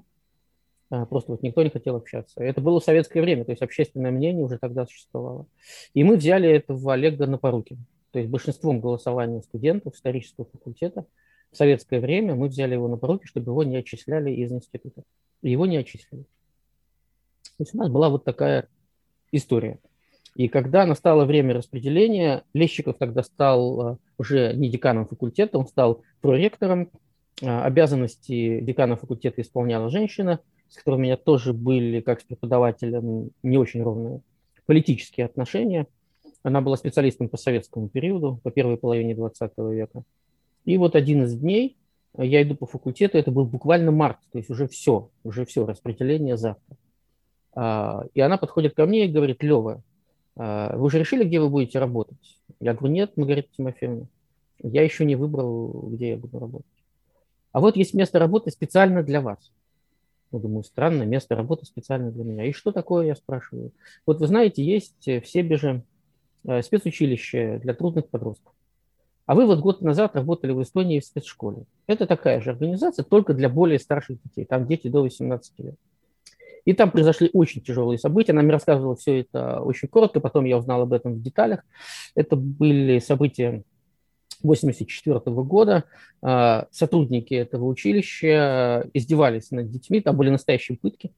А, 0.89 1.05
просто 1.05 1.31
вот 1.31 1.43
никто 1.43 1.63
не 1.63 1.69
хотел 1.69 1.95
общаться. 1.95 2.43
Это 2.43 2.61
было 2.61 2.79
советское 2.79 3.21
время, 3.21 3.45
то 3.45 3.51
есть 3.51 3.61
общественное 3.61 4.11
мнение 4.11 4.43
уже 4.43 4.57
тогда 4.57 4.85
существовало. 4.85 5.47
И 5.93 6.03
мы 6.03 6.17
взяли 6.17 6.49
этого 6.49 6.93
Олега 6.93 7.27
на 7.27 7.37
поруки. 7.37 7.77
То 8.11 8.19
есть 8.19 8.29
большинством 8.29 8.79
голосования 8.79 9.41
студентов 9.41 9.95
исторического 9.95 10.45
факультета 10.45 11.05
в 11.51 11.57
советское 11.57 11.99
время 11.99 12.35
мы 12.35 12.47
взяли 12.47 12.73
его 12.73 12.87
на 12.87 12.97
поруки, 12.97 13.25
чтобы 13.25 13.51
его 13.51 13.63
не 13.63 13.77
отчисляли 13.77 14.31
из 14.31 14.51
института. 14.51 15.03
Его 15.41 15.65
не 15.65 15.77
отчислили. 15.77 16.23
То 16.23 17.63
есть 17.63 17.75
у 17.75 17.77
нас 17.77 17.89
была 17.89 18.09
вот 18.09 18.23
такая 18.23 18.67
история. 19.31 19.79
И 20.35 20.47
когда 20.47 20.85
настало 20.85 21.25
время 21.25 21.53
распределения, 21.53 22.43
Лещиков 22.53 22.97
тогда 22.97 23.21
стал 23.21 23.93
э, 23.93 23.97
уже 24.17 24.53
не 24.53 24.69
деканом 24.69 25.05
факультета, 25.05 25.59
он 25.59 25.67
стал 25.67 26.01
проректором. 26.21 26.89
Э, 27.41 27.61
обязанности 27.61 28.59
декана 28.61 28.95
факультета 28.95 29.41
исполняла 29.41 29.89
женщина, 29.89 30.39
с 30.69 30.77
которой 30.77 30.95
у 30.95 30.99
меня 30.99 31.17
тоже 31.17 31.53
были, 31.53 32.01
как 32.01 32.21
с 32.21 32.23
преподавателем, 32.23 33.29
не 33.43 33.57
очень 33.57 33.83
ровные 33.83 34.21
политические 34.65 35.27
отношения. 35.27 35.87
Она 36.41 36.61
была 36.61 36.77
специалистом 36.77 37.29
по 37.29 37.37
советскому 37.37 37.87
периоду, 37.87 38.39
по 38.43 38.49
первой 38.49 38.77
половине 38.77 39.15
20 39.15 39.51
века. 39.69 40.03
И 40.65 40.77
вот 40.77 40.95
один 40.95 41.23
из 41.23 41.35
дней 41.35 41.77
э, 42.17 42.25
я 42.25 42.41
иду 42.41 42.55
по 42.55 42.65
факультету, 42.65 43.19
это 43.19 43.29
был 43.29 43.45
буквально 43.45 43.91
март, 43.91 44.17
то 44.31 44.39
есть 44.39 44.49
уже 44.49 44.67
все, 44.67 45.09
уже 45.23 45.45
все, 45.45 45.65
распределение 45.67 46.37
завтра. 46.37 46.75
А, 47.55 48.05
и 48.15 48.21
она 48.21 48.37
подходит 48.37 48.73
ко 48.73 48.87
мне 48.87 49.05
и 49.05 49.11
говорит, 49.11 49.43
Лева, 49.43 49.83
вы 50.35 50.81
уже 50.81 50.99
решили, 50.99 51.23
где 51.23 51.39
вы 51.39 51.49
будете 51.49 51.79
работать? 51.79 52.39
Я 52.59 52.73
говорю, 52.73 52.93
нет, 52.93 53.17
Маргарита 53.17 53.49
Тимофеевна, 53.55 54.07
я 54.63 54.83
еще 54.83 55.05
не 55.05 55.15
выбрал, 55.15 55.89
где 55.91 56.11
я 56.11 56.17
буду 56.17 56.39
работать. 56.39 56.67
А 57.51 57.59
вот 57.59 57.77
есть 57.77 57.93
место 57.93 58.19
работы 58.19 58.49
специально 58.51 59.03
для 59.03 59.21
вас. 59.21 59.51
Я 60.31 60.39
думаю, 60.39 60.63
странно, 60.63 61.03
место 61.03 61.35
работы 61.35 61.65
специально 61.65 62.11
для 62.11 62.23
меня. 62.23 62.45
И 62.45 62.51
что 62.51 62.71
такое, 62.71 63.05
я 63.05 63.15
спрашиваю. 63.15 63.71
Вот 64.07 64.19
вы 64.19 64.27
знаете, 64.27 64.63
есть 64.63 65.05
в 65.05 65.23
Себеже 65.25 65.83
э, 66.45 66.63
спецучилище 66.63 67.59
для 67.59 67.75
трудных 67.75 68.09
подростков. 68.09 68.53
А 69.27 69.35
вы 69.35 69.45
вот 69.45 69.59
год 69.59 69.81
назад 69.81 70.15
работали 70.15 70.51
в 70.51 70.61
Эстонии 70.63 70.99
в 70.99 71.05
спецшколе. 71.05 71.65
Это 71.85 72.07
такая 72.07 72.41
же 72.41 72.49
организация, 72.49 73.03
только 73.03 73.35
для 73.35 73.47
более 73.47 73.77
старших 73.77 74.21
детей. 74.23 74.45
Там 74.45 74.65
дети 74.65 74.87
до 74.87 75.03
18 75.03 75.59
лет. 75.59 75.75
И 76.65 76.73
там 76.73 76.91
произошли 76.91 77.29
очень 77.33 77.61
тяжелые 77.61 77.97
события. 77.97 78.31
Она 78.31 78.41
мне 78.41 78.51
рассказывала 78.51 78.95
все 78.95 79.21
это 79.21 79.59
очень 79.59 79.87
коротко, 79.87 80.19
потом 80.19 80.45
я 80.45 80.57
узнал 80.57 80.81
об 80.81 80.93
этом 80.93 81.15
в 81.15 81.21
деталях. 81.21 81.61
Это 82.15 82.35
были 82.35 82.99
события 82.99 83.63
1984 84.43 85.35
года. 85.43 85.83
А, 86.21 86.67
сотрудники 86.71 87.33
этого 87.33 87.65
училища 87.65 88.89
издевались 88.93 89.51
над 89.51 89.69
детьми, 89.69 90.01
там 90.01 90.15
были 90.15 90.29
настоящие 90.29 90.77
пытки, 90.77 91.11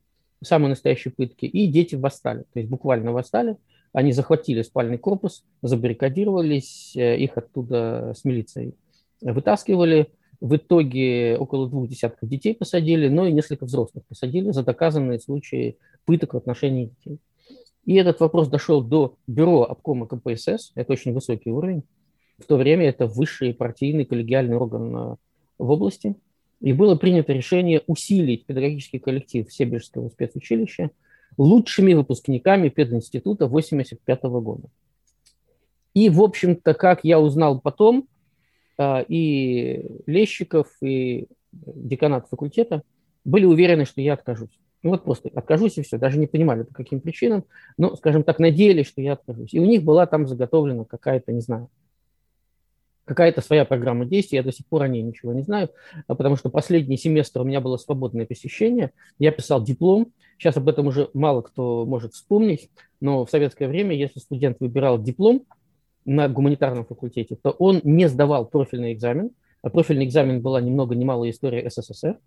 самые 0.43 0.69
настоящие 0.69 1.11
пытки, 1.11 1.45
и 1.45 1.67
дети 1.67 1.95
восстали, 1.95 2.45
то 2.53 2.59
есть 2.59 2.69
буквально 2.69 3.11
восстали. 3.11 3.57
Они 3.93 4.11
захватили 4.11 4.61
спальный 4.61 4.97
корпус, 4.97 5.45
забаррикадировались, 5.61 6.95
э, 6.95 7.17
их 7.17 7.37
оттуда 7.37 8.13
с 8.15 8.25
милицией 8.25 8.75
вытаскивали, 9.21 10.11
в 10.41 10.55
итоге 10.55 11.37
около 11.37 11.69
двух 11.69 11.87
десятков 11.87 12.29
детей 12.29 12.55
посадили, 12.55 13.07
но 13.07 13.25
и 13.25 13.31
несколько 13.31 13.65
взрослых 13.65 14.05
посадили 14.05 14.51
за 14.51 14.63
доказанные 14.63 15.19
случаи 15.19 15.77
пыток 16.05 16.33
в 16.33 16.37
отношении 16.37 16.85
детей. 16.85 17.19
И 17.85 17.95
этот 17.95 18.19
вопрос 18.19 18.47
дошел 18.47 18.81
до 18.81 19.15
бюро 19.27 19.63
обкома 19.63 20.07
КПСС, 20.07 20.71
это 20.75 20.93
очень 20.93 21.13
высокий 21.13 21.51
уровень. 21.51 21.83
В 22.37 22.45
то 22.45 22.57
время 22.57 22.87
это 22.87 23.07
высший 23.07 23.53
партийный 23.53 24.05
коллегиальный 24.05 24.57
орган 24.57 24.95
э, 24.95 25.15
в 25.59 25.69
области. 25.69 26.15
И 26.61 26.73
было 26.73 26.95
принято 26.95 27.31
решение 27.31 27.83
усилить 27.87 28.45
педагогический 28.45 28.99
коллектив 28.99 29.51
Себежского 29.51 30.09
спецучилища 30.09 30.89
лучшими 31.37 31.93
выпускниками 31.93 32.69
пединститута 32.69 33.45
1985 33.45 34.23
года. 34.41 34.69
И, 35.93 36.09
в 36.09 36.21
общем-то, 36.21 36.73
как 36.73 37.01
я 37.03 37.19
узнал 37.19 37.59
потом, 37.59 37.99
а, 37.99 38.05
и 39.07 39.85
Лещиков, 40.05 40.67
и 40.81 41.27
деканат 41.51 42.27
факультета 42.29 42.83
были 43.23 43.45
уверены, 43.45 43.85
что 43.85 44.01
я 44.01 44.13
откажусь. 44.13 44.59
Ну 44.83 44.91
вот 44.91 45.03
просто 45.03 45.29
откажусь 45.33 45.77
и 45.77 45.81
все. 45.81 45.97
Даже 45.97 46.19
не 46.19 46.27
понимали, 46.27 46.63
по 46.63 46.73
каким 46.73 46.99
причинам. 46.99 47.45
Но, 47.77 47.95
скажем 47.95 48.23
так, 48.23 48.37
надеялись, 48.37 48.87
что 48.87 49.01
я 49.01 49.13
откажусь. 49.13 49.53
И 49.53 49.59
у 49.59 49.65
них 49.65 49.83
была 49.83 50.05
там 50.05 50.27
заготовлена 50.27 50.85
какая-то, 50.85 51.31
не 51.31 51.41
знаю, 51.41 51.69
какая-то 53.05 53.41
своя 53.41 53.65
программа 53.65 54.05
действий. 54.05 54.37
Я 54.37 54.43
до 54.43 54.51
сих 54.51 54.67
пор 54.67 54.83
о 54.83 54.87
ней 54.87 55.01
ничего 55.01 55.33
не 55.33 55.41
знаю, 55.41 55.69
а 56.07 56.13
потому 56.13 56.35
что 56.35 56.49
последний 56.49 56.97
семестр 56.97 57.41
у 57.41 57.43
меня 57.45 57.61
было 57.61 57.77
свободное 57.77 58.27
посещение. 58.27 58.91
Я 59.17 59.31
писал 59.31 59.63
диплом. 59.63 60.11
Сейчас 60.37 60.57
об 60.57 60.69
этом 60.69 60.87
уже 60.87 61.09
мало 61.13 61.41
кто 61.41 61.85
может 61.85 62.13
вспомнить. 62.13 62.69
Но 63.01 63.25
в 63.25 63.29
советское 63.31 63.67
время, 63.67 63.95
если 63.95 64.19
студент 64.19 64.57
выбирал 64.59 65.01
диплом, 65.01 65.45
на 66.05 66.29
гуманитарном 66.29 66.85
факультете, 66.85 67.35
то 67.35 67.51
он 67.51 67.81
не 67.83 68.07
сдавал 68.07 68.45
профильный 68.45 68.93
экзамен. 68.93 69.31
А 69.61 69.69
профильный 69.69 70.05
экзамен 70.05 70.41
была 70.41 70.61
ни 70.61 70.69
много 70.69 70.93
ни 70.95 71.03
мало 71.03 71.27
история 71.29 71.67
СССР. 71.69 72.19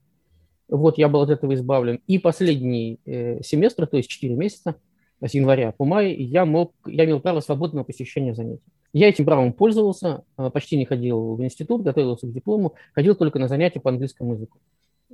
Вот 0.69 0.99
я 0.99 1.09
был 1.09 1.23
от 1.23 1.31
этого 1.31 1.55
избавлен. 1.55 2.01
И 2.07 2.19
последний 2.19 3.01
э, 3.07 3.41
семестр, 3.43 3.87
то 3.87 3.97
есть 3.97 4.11
4 4.11 4.35
месяца, 4.35 4.75
с 5.25 5.35
января 5.35 5.73
по 5.73 5.85
май, 5.85 6.13
я, 6.15 6.45
мог, 6.45 6.75
я 6.87 7.05
имел 7.05 7.21
право 7.21 7.41
свободного 7.41 7.85
посещения 7.85 8.35
занятий. 8.35 8.63
Я 8.93 9.09
этим 9.09 9.25
правом 9.25 9.53
пользовался, 9.53 10.25
э, 10.37 10.51
почти 10.51 10.77
не 10.77 10.85
ходил 10.85 11.37
в 11.37 11.45
институт, 11.45 11.83
готовился 11.83 12.27
к 12.27 12.33
диплому, 12.33 12.75
ходил 12.93 13.15
только 13.15 13.39
на 13.39 13.49
занятия 13.49 13.81
по 13.81 13.91
английскому 13.91 14.35
языку. 14.35 14.59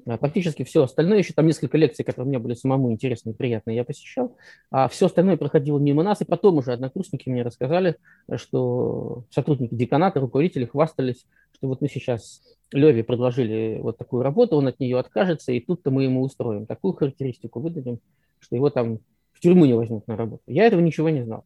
А 0.06 0.16
практически 0.18 0.64
все 0.64 0.82
остальное, 0.82 1.18
еще 1.18 1.34
там 1.34 1.46
несколько 1.46 1.78
лекций, 1.78 2.04
которые 2.04 2.28
мне 2.28 2.38
были 2.40 2.54
самому 2.54 2.90
интересны 2.90 3.30
и 3.30 3.32
приятные, 3.32 3.76
я 3.76 3.84
посещал, 3.84 4.36
а 4.70 4.88
все 4.88 5.06
остальное 5.06 5.36
проходило 5.36 5.78
мимо 5.78 6.02
нас, 6.02 6.20
и 6.20 6.24
потом 6.24 6.58
уже 6.58 6.72
однокурсники 6.72 7.28
мне 7.28 7.42
рассказали, 7.42 7.96
что 8.34 9.24
сотрудники 9.30 9.74
деканата, 9.74 10.18
руководители 10.20 10.64
хвастались, 10.64 11.26
что 11.52 11.68
вот 11.68 11.80
мы 11.80 11.88
сейчас 11.88 12.42
Леве 12.72 13.04
предложили 13.04 13.78
вот 13.80 13.96
такую 13.96 14.24
работу, 14.24 14.56
он 14.56 14.66
от 14.66 14.80
нее 14.80 14.98
откажется, 14.98 15.52
и 15.52 15.60
тут-то 15.60 15.92
мы 15.92 16.04
ему 16.04 16.22
устроим 16.22 16.66
такую 16.66 16.94
характеристику, 16.94 17.60
выдадим, 17.60 18.00
что 18.40 18.56
его 18.56 18.70
там 18.70 18.98
в 19.32 19.40
тюрьму 19.40 19.64
не 19.64 19.74
возьмут 19.74 20.08
на 20.08 20.16
работу. 20.16 20.42
Я 20.46 20.66
этого 20.66 20.80
ничего 20.80 21.08
не 21.08 21.22
знал. 21.22 21.44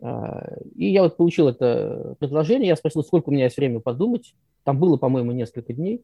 А, 0.00 0.56
и 0.74 0.86
я 0.86 1.02
вот 1.02 1.16
получил 1.16 1.48
это 1.48 2.16
предложение, 2.18 2.68
я 2.68 2.76
спросил, 2.76 3.04
сколько 3.04 3.28
у 3.28 3.32
меня 3.32 3.44
есть 3.44 3.56
время 3.56 3.80
подумать. 3.80 4.34
Там 4.64 4.78
было, 4.78 4.96
по-моему, 4.96 5.32
несколько 5.32 5.72
дней. 5.72 6.02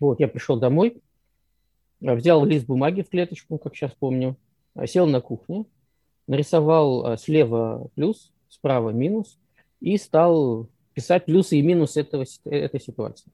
Вот, 0.00 0.20
я 0.20 0.28
пришел 0.28 0.58
домой, 0.58 1.00
взял 2.00 2.44
лист 2.44 2.66
бумаги 2.66 3.02
в 3.02 3.08
клеточку, 3.08 3.58
как 3.58 3.74
сейчас 3.74 3.92
помню, 3.98 4.36
сел 4.86 5.06
на 5.06 5.20
кухне, 5.20 5.64
нарисовал 6.26 7.16
слева 7.16 7.88
плюс, 7.94 8.30
справа 8.48 8.90
минус 8.90 9.38
и 9.80 9.96
стал 9.96 10.68
писать 10.92 11.24
плюсы 11.24 11.58
и 11.58 11.62
минусы 11.62 12.00
этого, 12.00 12.24
этой 12.44 12.80
ситуации. 12.80 13.30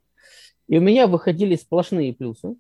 И 0.69 0.79
у 0.79 0.81
меня 0.81 1.07
выходили 1.07 1.57
сплошные 1.57 2.13
плюсы, 2.13 2.55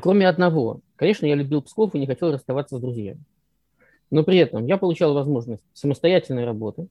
кроме 0.00 0.28
одного. 0.28 0.80
Конечно, 0.96 1.26
я 1.26 1.34
любил 1.34 1.62
Псков 1.62 1.94
и 1.94 1.98
не 1.98 2.06
хотел 2.06 2.32
расставаться 2.32 2.76
с 2.76 2.80
друзьями. 2.80 3.22
Но 4.10 4.24
при 4.24 4.38
этом 4.38 4.66
я 4.66 4.76
получал 4.76 5.14
возможность 5.14 5.64
самостоятельной 5.72 6.44
работы, 6.44 6.88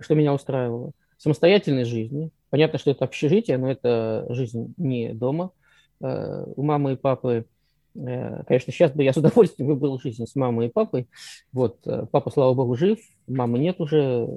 что 0.00 0.14
меня 0.14 0.34
устраивало, 0.34 0.90
самостоятельной 1.16 1.84
жизни. 1.84 2.30
Понятно, 2.50 2.78
что 2.78 2.90
это 2.90 3.04
общежитие, 3.04 3.58
но 3.58 3.70
это 3.70 4.26
жизнь 4.30 4.74
не 4.76 5.14
дома. 5.14 5.52
Э, 6.00 6.44
у 6.56 6.62
мамы 6.62 6.92
и 6.92 6.96
папы, 6.96 7.46
э, 7.94 8.42
конечно, 8.44 8.72
сейчас 8.72 8.92
бы 8.92 9.02
я 9.02 9.12
с 9.12 9.16
удовольствием 9.16 9.68
выбрал 9.68 9.98
жизнь 9.98 10.24
с 10.26 10.34
мамой 10.36 10.66
и 10.66 10.70
папой. 10.70 11.08
Вот, 11.52 11.78
э, 11.86 12.06
папа, 12.10 12.30
слава 12.30 12.54
богу, 12.54 12.76
жив, 12.76 12.98
мамы 13.26 13.58
нет 13.58 13.80
уже 13.80 14.28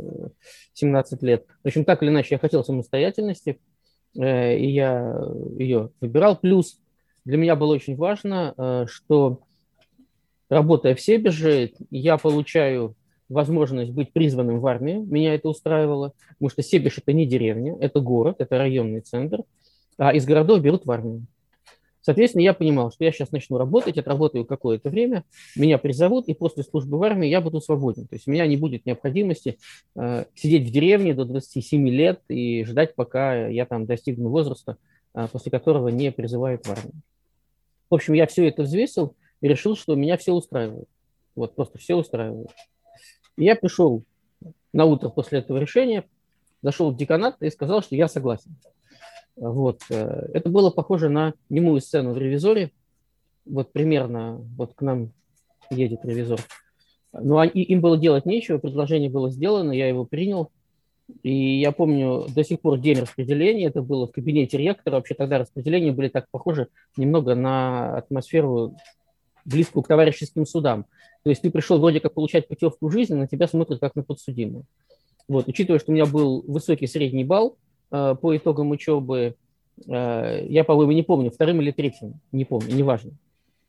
17 0.74 1.22
лет. 1.24 1.46
В 1.63 1.68
общем, 1.68 1.86
так 1.86 2.01
или 2.01 2.10
иначе, 2.10 2.36
я 2.36 2.39
хотел 2.39 2.63
самостоятельности, 2.63 3.60
и 4.13 4.20
я 4.20 5.15
ее 5.58 5.91
выбирал. 6.01 6.36
Плюс 6.36 6.77
для 7.24 7.38
меня 7.38 7.56
было 7.56 7.74
очень 7.74 7.96
важно, 7.96 8.86
что 8.89 9.39
работая 10.50 10.96
в 10.96 11.00
Себеже, 11.00 11.72
я 11.91 12.18
получаю 12.18 12.96
возможность 13.30 13.91
быть 13.91 14.12
призванным 14.12 14.60
в 14.60 14.68
армию. 14.68 15.03
Меня 15.03 15.34
это 15.34 15.48
устраивало, 15.48 16.13
потому 16.32 16.50
что 16.50 16.62
Себеж– 16.62 16.98
это 16.98 17.13
не 17.13 17.25
деревня, 17.25 17.77
это 17.80 18.01
город, 18.01 18.38
это 18.39 18.58
районный 18.58 19.00
центр, 19.00 19.44
а 19.98 20.13
из 20.13 20.25
городов 20.25 20.60
берут 20.60 20.86
в 20.86 20.91
армию. 20.91 21.25
Соответственно, 22.01 22.41
я 22.41 22.53
понимал, 22.53 22.91
что 22.91 23.03
я 23.03 23.12
сейчас 23.12 23.31
начну 23.31 23.58
работать, 23.58 23.98
отработаю 23.98 24.46
какое-то 24.46 24.89
время, 24.89 25.24
меня 25.55 25.77
призовут, 25.77 26.27
и 26.27 26.34
после 26.34 26.63
службы 26.63 26.98
в 26.98 27.03
армии 27.03 27.27
я 27.27 27.41
буду 27.41 27.62
свободен. 27.62 28.08
То 28.08 28.15
есть 28.15 28.27
у 28.27 28.31
меня 28.31 28.48
не 28.48 28.58
будет 28.58 28.86
необходимости 28.86 29.60
э, 29.96 30.25
сидеть 30.34 30.67
в 30.67 30.72
деревне 30.72 31.13
до 31.13 31.25
27 31.25 31.88
лет 31.89 32.22
и 32.27 32.63
ждать, 32.65 32.96
пока 32.96 33.48
я 33.48 33.65
там 33.65 33.86
достигну 33.86 34.29
возраста, 34.29 34.77
э, 35.13 35.27
после 35.31 35.51
которого 35.51 35.89
не 35.89 36.12
призывают 36.12 36.65
в 36.65 36.72
армию. 36.72 37.01
В 37.89 37.96
общем, 37.96 38.13
я 38.13 38.25
все 38.25 38.48
это 38.48 38.63
взвесил 38.63 39.15
и 39.41 39.48
решил, 39.48 39.75
что 39.75 39.96
меня 39.96 40.17
все 40.17 40.34
устраивает. 40.34 40.88
Вот, 41.36 41.55
просто 41.55 41.77
все 41.77 41.96
устраивает. 41.96 42.50
И 43.38 43.43
я 43.43 43.55
пришел 43.55 44.03
на 44.74 44.86
утро 44.86 45.10
после 45.10 45.39
этого 45.39 45.58
решения, 45.58 46.05
зашел 46.62 46.91
в 46.91 46.98
деканат 46.98 47.41
и 47.41 47.50
сказал, 47.51 47.81
что 47.84 47.96
я 47.96 48.08
согласен. 48.08 48.55
Вот. 49.36 49.82
Э, 49.90 50.30
это 50.34 50.50
было 50.50 50.70
похоже 50.70 51.10
на 51.10 51.34
немую 51.50 51.82
сцену 51.82 52.14
в 52.14 52.18
«Ревизоре». 52.18 52.72
Вот 53.46 53.72
примерно 53.72 54.38
вот 54.58 54.74
к 54.76 54.82
нам 54.82 55.12
едет 55.70 56.06
ревизор. 56.06 56.40
Но 57.14 57.44
им 57.44 57.82
было 57.82 57.98
делать 57.98 58.26
нечего, 58.26 58.58
предложение 58.58 59.10
было 59.10 59.30
сделано, 59.30 59.72
я 59.72 59.88
его 59.88 60.06
принял. 60.06 60.52
И 61.24 61.60
я 61.60 61.72
помню 61.74 62.26
до 62.34 62.44
сих 62.44 62.62
пор 62.62 62.80
день 62.80 63.00
распределения, 63.00 63.66
это 63.66 63.82
было 63.82 64.08
в 64.08 64.12
кабинете 64.12 64.58
ректора. 64.58 64.96
Вообще 64.96 65.14
тогда 65.14 65.40
распределения 65.40 65.92
были 65.92 66.08
так 66.08 66.27
похожи 66.32 66.68
немного 66.96 67.36
на 67.36 67.98
атмосферу 67.98 68.75
близкую 69.44 69.84
к 69.84 69.88
товарищеским 69.88 70.46
судам. 70.46 70.86
То 71.24 71.29
есть 71.29 71.42
ты 71.42 71.51
пришел 71.51 71.79
вроде 71.79 72.00
как 72.00 72.14
получать 72.14 72.48
путевку 72.48 72.88
в 72.88 72.92
жизнь, 72.92 73.16
на 73.16 73.27
тебя 73.27 73.48
смотрят 73.48 73.79
как 73.79 73.96
на 73.96 74.03
подсудимого. 74.03 74.64
Вот, 75.27 75.48
учитывая, 75.48 75.79
что 75.79 75.92
у 75.92 75.96
меня 75.96 76.05
был 76.05 76.44
высокий 76.48 76.88
средний 76.88 77.24
балл 77.24 77.58
по 77.92 78.36
итогам 78.36 78.72
учебы, 78.72 79.36
э, 79.88 80.46
я, 80.48 80.64
по-моему, 80.64 80.92
не 80.94 81.04
помню, 81.04 81.32
вторым 81.32 81.62
или 81.62 81.72
третьим, 81.72 82.16
не 82.32 82.46
помню, 82.46 82.74
неважно. 82.74 83.12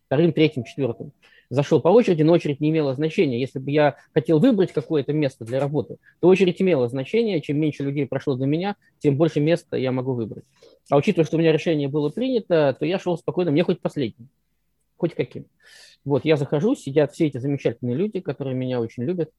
Вторым, 0.07 0.33
третьим, 0.33 0.65
четвертым. 0.65 1.13
Зашел 1.51 1.81
по 1.81 1.89
очереди, 1.89 2.23
но 2.23 2.33
очередь 2.33 2.61
не 2.61 2.71
имела 2.71 2.95
значения. 2.95 3.39
Если 3.39 3.59
бы 3.59 3.71
я 3.71 3.97
хотел 4.15 4.39
выбрать 4.39 4.73
какое-то 4.73 5.13
место 5.13 5.45
для 5.45 5.61
работы, 5.61 5.97
то 6.21 6.29
очередь 6.29 6.63
имела 6.63 6.89
значение. 6.89 7.41
Чем 7.41 7.59
меньше 7.59 7.83
людей 7.83 8.07
прошло 8.07 8.37
до 8.37 8.47
меня, 8.47 8.77
тем 9.01 9.17
больше 9.17 9.41
места 9.41 9.77
я 9.77 9.93
могу 9.93 10.15
выбрать. 10.15 10.45
А 10.91 10.97
учитывая, 10.97 11.27
что 11.27 11.37
у 11.37 11.41
меня 11.41 11.53
решение 11.53 11.89
было 11.89 12.09
принято, 12.09 12.75
то 12.79 12.87
я 12.87 12.99
шел 12.99 13.19
спокойно, 13.19 13.51
мне 13.51 13.65
хоть 13.65 13.81
последним 13.81 14.29
хоть 15.03 15.17
каким. 15.17 15.47
Вот, 16.05 16.25
я 16.25 16.37
захожу, 16.37 16.77
сидят 16.77 17.13
все 17.13 17.27
эти 17.27 17.39
замечательные 17.39 17.97
люди, 17.97 18.21
которые 18.21 18.55
меня 18.55 18.81
очень 18.81 19.03
любят, 19.03 19.31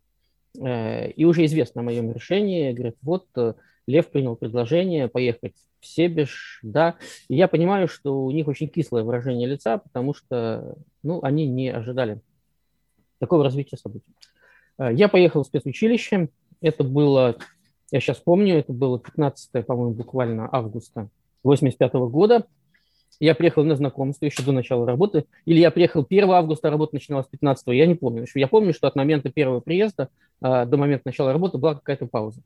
э, 0.60 1.10
и 1.12 1.24
уже 1.24 1.46
известно 1.46 1.80
о 1.80 1.84
моем 1.86 2.12
решении, 2.12 2.74
говорят, 2.74 2.96
вот 3.02 3.26
э, 3.38 3.54
Лев 3.88 4.10
принял 4.10 4.36
предложение 4.36 5.08
поехать 5.08 5.56
в 5.80 5.86
Себеж, 5.86 6.60
да, 6.64 6.96
и 7.28 7.36
я 7.36 7.48
понимаю, 7.48 7.88
что 7.88 8.24
у 8.24 8.32
них 8.32 8.48
очень 8.48 8.68
кислое 8.68 9.04
выражение 9.04 9.48
лица, 9.48 9.78
потому 9.78 10.14
что, 10.14 10.76
ну, 11.02 11.20
они 11.24 11.48
не 11.48 11.70
ожидали 11.70 12.22
такого 13.20 13.44
развития 13.44 13.78
событий. 13.78 14.14
Э, 14.78 14.94
я 14.94 15.10
поехал 15.10 15.44
в 15.44 15.48
спецучилище, 15.48 16.30
это 16.62 16.84
было, 16.84 17.36
я 17.92 18.00
сейчас 18.00 18.18
помню, 18.18 18.60
это 18.60 18.72
было 18.72 19.00
15, 19.00 19.66
по-моему, 19.66 19.94
буквально 19.94 20.48
августа 20.52 21.10
85 21.44 21.94
года, 21.94 22.46
я 23.20 23.36
приехал 23.36 23.64
на 23.64 23.76
знакомство 23.76 24.26
еще 24.26 24.44
до 24.44 24.52
начала 24.52 24.86
работы, 24.86 25.26
или 25.46 25.60
я 25.60 25.72
приехал 25.72 26.06
1 26.08 26.30
августа, 26.32 26.68
а 26.68 26.72
работа 26.72 26.96
начиналась 26.96 27.28
15, 27.28 27.68
я 27.68 27.86
не 27.86 27.96
помню. 27.96 28.26
Я 28.36 28.48
помню, 28.48 28.74
что 28.74 28.88
от 28.88 28.96
момента 28.96 29.32
первого 29.32 29.60
приезда 29.60 30.10
а, 30.42 30.66
до 30.66 30.78
момента 30.78 31.04
начала 31.06 31.32
работы 31.32 31.58
была 31.58 31.76
какая-то 31.76 32.08
пауза. 32.08 32.42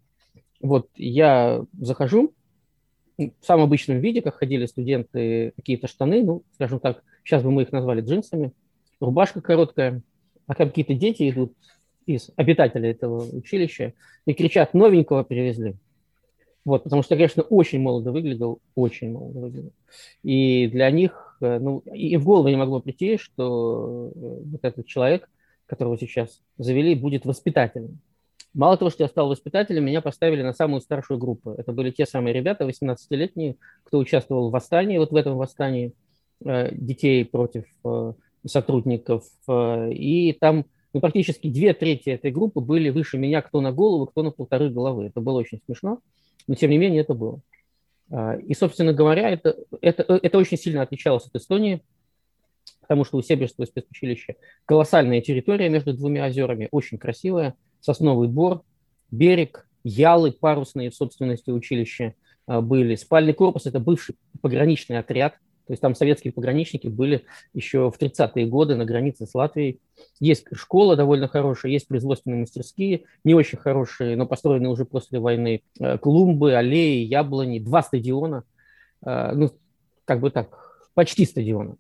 Вот 0.62 0.90
я 0.96 1.64
захожу 1.80 2.34
в 3.18 3.46
самом 3.46 3.66
обычном 3.66 4.00
виде, 4.00 4.22
как 4.22 4.36
ходили 4.36 4.66
студенты, 4.66 5.54
какие-то 5.56 5.88
штаны, 5.88 6.24
ну, 6.24 6.44
скажем 6.54 6.80
так, 6.80 7.04
сейчас 7.24 7.44
бы 7.44 7.52
мы 7.52 7.64
их 7.64 7.72
назвали 7.72 8.02
джинсами, 8.02 8.54
рубашка 9.00 9.42
короткая, 9.42 10.02
а 10.46 10.56
какие-то 10.56 10.94
дети 10.94 11.30
идут 11.30 11.54
из 12.06 12.30
обитателей 12.36 12.92
этого 12.92 13.28
училища 13.36 13.94
и 14.26 14.34
кричат, 14.34 14.74
новенького 14.74 15.24
привезли. 15.24 15.76
Вот, 16.64 16.84
потому 16.84 17.02
что 17.02 17.16
конечно, 17.16 17.44
очень 17.44 17.80
молодо 17.80 18.12
выглядел, 18.12 18.60
очень 18.76 19.12
молодо 19.12 19.40
выглядел. 19.40 19.72
И 20.24 20.68
для 20.68 20.92
них, 20.92 21.38
э, 21.40 21.60
ну, 21.60 21.80
и 21.80 22.18
в 22.18 22.26
голову 22.26 22.50
не 22.50 22.58
могло 22.58 22.82
прийти, 22.82 23.18
что 23.18 24.12
э, 24.14 24.40
вот 24.52 24.60
этот 24.64 24.86
человек, 24.86 25.30
которого 25.66 25.98
сейчас 25.98 26.42
завели, 26.58 26.94
будет 26.94 27.26
воспитателем. 27.26 28.00
Мало 28.58 28.76
того, 28.78 28.92
что 28.92 29.04
я 29.04 29.08
стал 29.08 29.30
воспитателем, 29.30 29.86
меня 29.86 30.02
поставили 30.02 30.42
на 30.42 30.54
самую 30.54 30.82
старшую 30.82 31.18
группу. 31.20 31.52
Это 31.52 31.72
были 31.72 31.92
те 31.92 32.06
самые 32.06 32.34
ребята, 32.34 32.68
18-летние, 32.68 33.56
кто 33.84 34.00
участвовал 34.00 34.50
в 34.50 34.52
восстании, 34.52 34.98
вот 34.98 35.12
в 35.12 35.16
этом 35.16 35.38
восстании 35.38 35.94
э, 36.44 36.74
детей 36.74 37.24
против 37.24 37.66
сотрудников. 38.46 39.24
И 39.48 40.38
там 40.40 40.66
ну, 40.94 41.02
практически 41.02 41.50
две 41.50 41.74
трети 41.74 42.10
этой 42.10 42.32
группы 42.32 42.60
были 42.60 42.90
выше 42.90 43.18
меня, 43.18 43.42
кто 43.42 43.62
на 43.62 43.72
голову, 43.72 44.08
кто 44.08 44.24
на 44.24 44.32
полторы 44.32 44.70
головы. 44.70 45.06
Это 45.06 45.22
было 45.22 45.40
очень 45.40 45.60
смешно 45.66 46.00
но 46.48 46.56
тем 46.56 46.72
не 46.72 46.78
менее 46.78 47.02
это 47.02 47.14
было. 47.14 47.42
А, 48.10 48.36
и, 48.36 48.54
собственно 48.54 48.94
говоря, 48.94 49.30
это, 49.30 49.56
это, 49.82 50.04
это 50.22 50.38
очень 50.38 50.58
сильно 50.58 50.82
отличалось 50.82 51.28
от 51.28 51.36
Эстонии, 51.36 51.84
потому 52.82 53.04
что 53.04 53.18
у 53.18 53.22
Себежского 53.22 53.66
спецучилища 53.66 54.36
колоссальная 54.66 55.22
территория 55.22 55.70
между 55.70 55.94
двумя 55.94 56.26
озерами, 56.26 56.70
очень 56.72 56.98
красивая, 56.98 57.56
сосновый 57.80 58.28
бор, 58.28 58.64
берег, 59.12 59.68
ялы 59.84 60.32
парусные 60.32 60.90
в 60.90 60.96
собственности 60.96 61.50
училища 61.50 62.14
а, 62.46 62.62
были. 62.62 62.96
Спальный 62.96 63.34
корпус– 63.34 63.66
это 63.66 63.80
бывший 63.80 64.16
пограничный 64.42 65.00
отряд, 65.00 65.36
то 65.68 65.74
есть 65.74 65.82
там 65.82 65.96
советские 65.96 66.32
пограничники 66.32 66.88
были 66.88 67.26
еще 67.54 67.92
в 67.92 68.00
30-е 68.00 68.46
годы 68.46 68.76
на 68.76 68.86
границе 68.86 69.26
с 69.26 69.36
Латвией. 69.36 69.82
Есть 70.18 70.46
школа 70.54 70.96
довольно 70.96 71.28
хорошая, 71.28 71.74
есть 71.74 71.90
производственные 71.90 72.40
мастерские, 72.40 73.04
не 73.26 73.34
очень 73.34 73.58
хорошие, 73.58 74.16
но 74.16 74.26
построенные 74.26 74.70
уже 74.70 74.86
после 74.86 75.20
войны. 75.20 75.64
Э, 75.80 75.98
клумбы, 75.98 76.54
аллеи, 76.54 77.04
яблони, 77.04 77.60
два 77.60 77.84
стадиона. 77.84 78.46
Э, 79.06 79.34
ну, 79.34 79.52
как 80.06 80.22
бы 80.22 80.32
так, 80.32 80.58
почти 80.94 81.26
стадиона. 81.26 81.76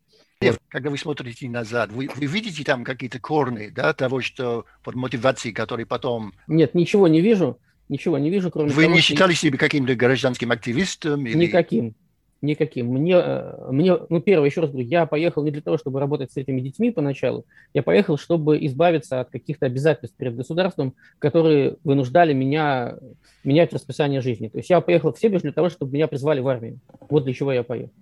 Когда 0.70 0.90
вы 0.90 0.98
смотрите 0.98 1.50
назад, 1.50 1.92
вы, 1.92 2.10
вы 2.16 2.26
видите 2.26 2.64
там 2.64 2.84
какие-то 2.84 3.20
корни 3.20 3.70
да, 3.70 3.94
того, 3.94 4.22
что 4.22 4.66
под 4.84 4.96
мотивацией, 4.96 5.54
который 5.54 5.86
потом... 5.86 6.34
Нет, 6.48 6.76
ничего 6.76 7.08
не 7.08 7.22
вижу. 7.22 7.58
Ничего 7.90 8.18
не 8.18 8.30
вижу, 8.30 8.52
кроме 8.52 8.70
Вы 8.70 8.84
того, 8.84 8.96
не 8.96 9.02
считали 9.02 9.34
себя 9.34 9.58
каким-то 9.58 9.96
гражданским 9.96 10.52
активистом? 10.52 11.26
Или... 11.26 11.38
Никаким. 11.38 11.96
Никаким. 12.42 12.88
Мне, 12.88 13.16
э, 13.16 13.72
мне, 13.72 13.98
ну, 14.10 14.22
первое, 14.22 14.48
еще 14.48 14.62
раз 14.62 14.70
говорю, 14.70 14.88
я 14.88 15.08
поехал 15.08 15.44
не 15.44 15.50
для 15.50 15.62
того, 15.62 15.78
чтобы 15.78 16.00
работать 16.00 16.32
с 16.32 16.38
этими 16.38 16.62
детьми 16.62 16.92
поначалу, 16.92 17.46
я 17.74 17.82
поехал, 17.82 18.18
чтобы 18.18 18.64
избавиться 18.66 19.22
от 19.22 19.32
каких-то 19.32 19.66
обязательств 19.66 20.16
перед 20.18 20.36
государством, 20.36 20.94
которые 21.18 21.78
вынуждали 21.84 22.34
меня 22.34 22.98
менять 23.44 23.74
расписание 23.74 24.22
жизни. 24.22 24.50
То 24.50 24.60
есть 24.60 24.70
я 24.70 24.82
поехал 24.82 25.14
в 25.14 25.20
Себеж 25.20 25.42
для 25.42 25.52
того, 25.52 25.70
чтобы 25.70 25.94
меня 25.94 26.08
призвали 26.08 26.40
в 26.40 26.48
армию. 26.48 26.80
Вот 27.10 27.24
для 27.24 27.34
чего 27.34 27.52
я 27.52 27.64
поехал. 27.64 27.94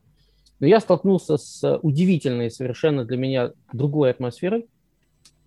Но 0.60 0.68
я 0.68 0.80
столкнулся 0.80 1.38
с 1.38 1.78
удивительной 1.82 2.50
совершенно 2.50 3.06
для 3.06 3.18
меня 3.18 3.52
другой 3.74 4.12
атмосферой. 4.12 4.68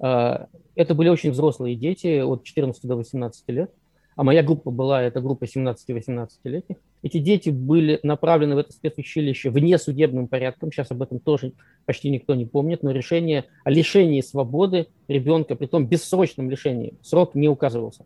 Э, 0.00 0.46
это 0.74 0.94
были 0.94 1.08
очень 1.08 1.30
взрослые 1.30 1.76
дети 1.76 2.20
от 2.20 2.44
14 2.44 2.82
до 2.84 2.96
18 2.96 3.48
лет. 3.48 3.70
а 4.16 4.24
моя 4.24 4.42
группа 4.42 4.72
была, 4.72 5.02
это 5.02 5.20
группа 5.20 5.44
17-18-летних. 5.44 6.76
Эти 7.02 7.18
дети 7.18 7.50
были 7.50 8.00
направлены 8.02 8.56
в 8.56 8.58
это 8.58 8.72
спецучилище 8.72 9.50
вне 9.50 9.78
судебным 9.78 10.26
порядком, 10.26 10.72
сейчас 10.72 10.90
об 10.90 11.02
этом 11.02 11.20
тоже 11.20 11.52
почти 11.86 12.10
никто 12.10 12.34
не 12.34 12.44
помнит, 12.44 12.82
но 12.82 12.90
решение 12.90 13.44
о 13.62 13.70
лишении 13.70 14.20
свободы 14.20 14.88
ребенка, 15.06 15.54
при 15.54 15.66
том 15.66 15.86
бессрочном 15.86 16.50
лишении, 16.50 16.94
срок 17.00 17.36
не 17.36 17.48
указывался. 17.48 18.04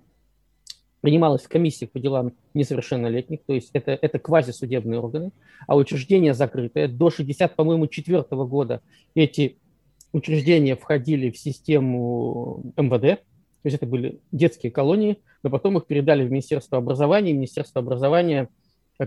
Принималось 1.03 1.43
в 1.43 1.49
комиссиях 1.49 1.91
по 1.91 1.99
делам 1.99 2.33
несовершеннолетних, 2.55 3.41
то 3.45 3.53
есть 3.53 3.71
это, 3.73 3.99
это 4.01 4.21
квазисудебные 4.21 5.01
органы, 5.01 5.33
а 5.67 5.77
учреждение 5.77 6.33
закрытое. 6.33 6.87
До 6.87 7.11
60, 7.11 7.57
по-моему, 7.57 7.88
четвертого 7.88 8.47
года 8.47 8.83
эти 9.17 9.59
учреждения 10.12 10.77
входили 10.77 11.31
в 11.31 11.37
систему 11.37 12.73
МВД, 12.77 13.21
то 13.21 13.67
есть 13.67 13.77
это 13.77 13.87
были 13.87 14.21
детские 14.31 14.71
колонии, 14.71 15.19
но 15.43 15.51
потом 15.51 15.77
их 15.77 15.87
передали 15.87 16.25
в 16.25 16.31
Министерство 16.31 16.79
образования, 16.79 17.33
и 17.33 17.35
Министерство 17.35 17.81
образования 17.81 18.49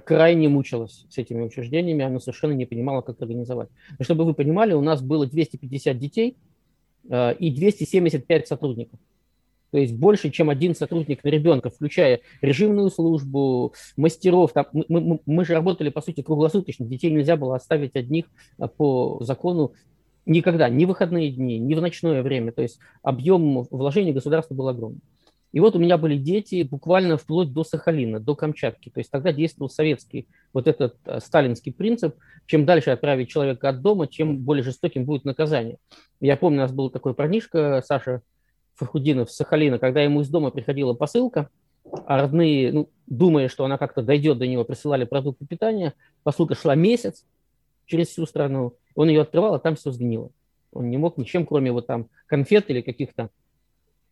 крайне 0.03 0.49
мучилось 0.49 1.05
с 1.09 1.17
этими 1.17 1.43
учреждениями, 1.43 2.03
оно 2.03 2.19
совершенно 2.19 2.51
не 2.51 2.65
понимало, 2.65 3.03
как 3.03 3.21
организовать. 3.21 3.69
Но 3.97 4.03
чтобы 4.03 4.25
вы 4.25 4.33
понимали, 4.33 4.73
у 4.73 4.81
нас 4.81 5.01
было 5.01 5.25
250 5.25 5.97
детей 5.97 6.35
э, 7.09 7.35
и 7.35 7.51
275 7.51 8.47
сотрудников. 8.47 8.99
То 9.75 9.79
есть 9.79 9.93
больше, 9.93 10.29
чем 10.29 10.49
один 10.49 10.73
сотрудник 10.73 11.21
на 11.25 11.27
ребенка, 11.27 11.69
включая 11.69 12.21
режимную 12.39 12.89
службу, 12.89 13.73
мастеров. 13.97 14.53
Там, 14.53 14.67
мы, 14.71 14.85
мы, 14.87 15.19
мы 15.25 15.43
же 15.43 15.53
работали, 15.53 15.89
по 15.89 15.99
сути, 15.99 16.21
круглосуточно. 16.21 16.85
Детей 16.85 17.11
нельзя 17.11 17.35
было 17.35 17.57
оставить 17.57 17.97
одних 17.97 18.23
э, 18.57 18.69
по 18.69 19.17
закону 19.19 19.73
Никогда, 20.25 20.69
ни 20.69 20.85
в 20.85 20.87
выходные 20.87 21.29
дни, 21.29 21.59
ни 21.59 21.73
в 21.75 21.81
ночное 21.81 22.23
время. 22.23 22.53
То 22.53 22.61
есть 22.61 22.79
объем 23.03 23.63
вложений 23.69 24.13
государства 24.13 24.55
был 24.55 24.69
огромный. 24.69 25.01
И 25.51 25.59
вот 25.59 25.75
у 25.75 25.79
меня 25.79 25.97
были 25.97 26.17
дети 26.17 26.63
буквально 26.63 27.17
вплоть 27.17 27.51
до 27.51 27.65
Сахалина, 27.65 28.21
до 28.21 28.33
Камчатки. 28.33 28.89
То 28.89 29.01
есть 29.01 29.11
тогда 29.11 29.33
действовал 29.33 29.69
советский 29.69 30.29
вот 30.53 30.69
этот 30.69 30.95
э, 31.03 31.19
сталинский 31.19 31.73
принцип. 31.73 32.15
Чем 32.45 32.63
дальше 32.63 32.91
отправить 32.91 33.27
человека 33.27 33.67
от 33.67 33.81
дома, 33.81 34.07
чем 34.07 34.37
более 34.37 34.63
жестоким 34.63 35.03
будет 35.03 35.25
наказание. 35.25 35.79
Я 36.21 36.37
помню, 36.37 36.59
у 36.59 36.61
нас 36.61 36.71
был 36.71 36.89
такой 36.89 37.13
парнишка, 37.13 37.83
Саша 37.85 38.21
Фахудинов 38.75 39.31
с 39.31 39.35
Сахалина, 39.35 39.79
когда 39.79 40.01
ему 40.01 40.21
из 40.21 40.29
дома 40.29 40.51
приходила 40.51 40.93
посылка, 40.93 41.49
а 42.05 42.21
родные, 42.21 42.71
ну, 42.71 42.89
думая, 43.07 43.47
что 43.47 43.65
она 43.65 43.77
как-то 43.77 44.01
дойдет 44.01 44.37
до 44.37 44.47
него, 44.47 44.63
присылали 44.63 45.05
продукты 45.05 45.45
питания. 45.45 45.93
Посылка 46.23 46.55
шла 46.55 46.75
месяц 46.75 47.25
через 47.85 48.07
всю 48.07 48.25
страну. 48.25 48.75
Он 48.95 49.09
ее 49.09 49.21
открывал, 49.21 49.53
а 49.53 49.59
там 49.59 49.75
все 49.75 49.91
сгнило. 49.91 50.31
Он 50.71 50.89
не 50.89 50.97
мог 50.97 51.17
ничем, 51.17 51.45
кроме 51.45 51.71
вот 51.71 51.87
там 51.87 52.09
конфет 52.27 52.69
или 52.69 52.81
каких-то 52.81 53.29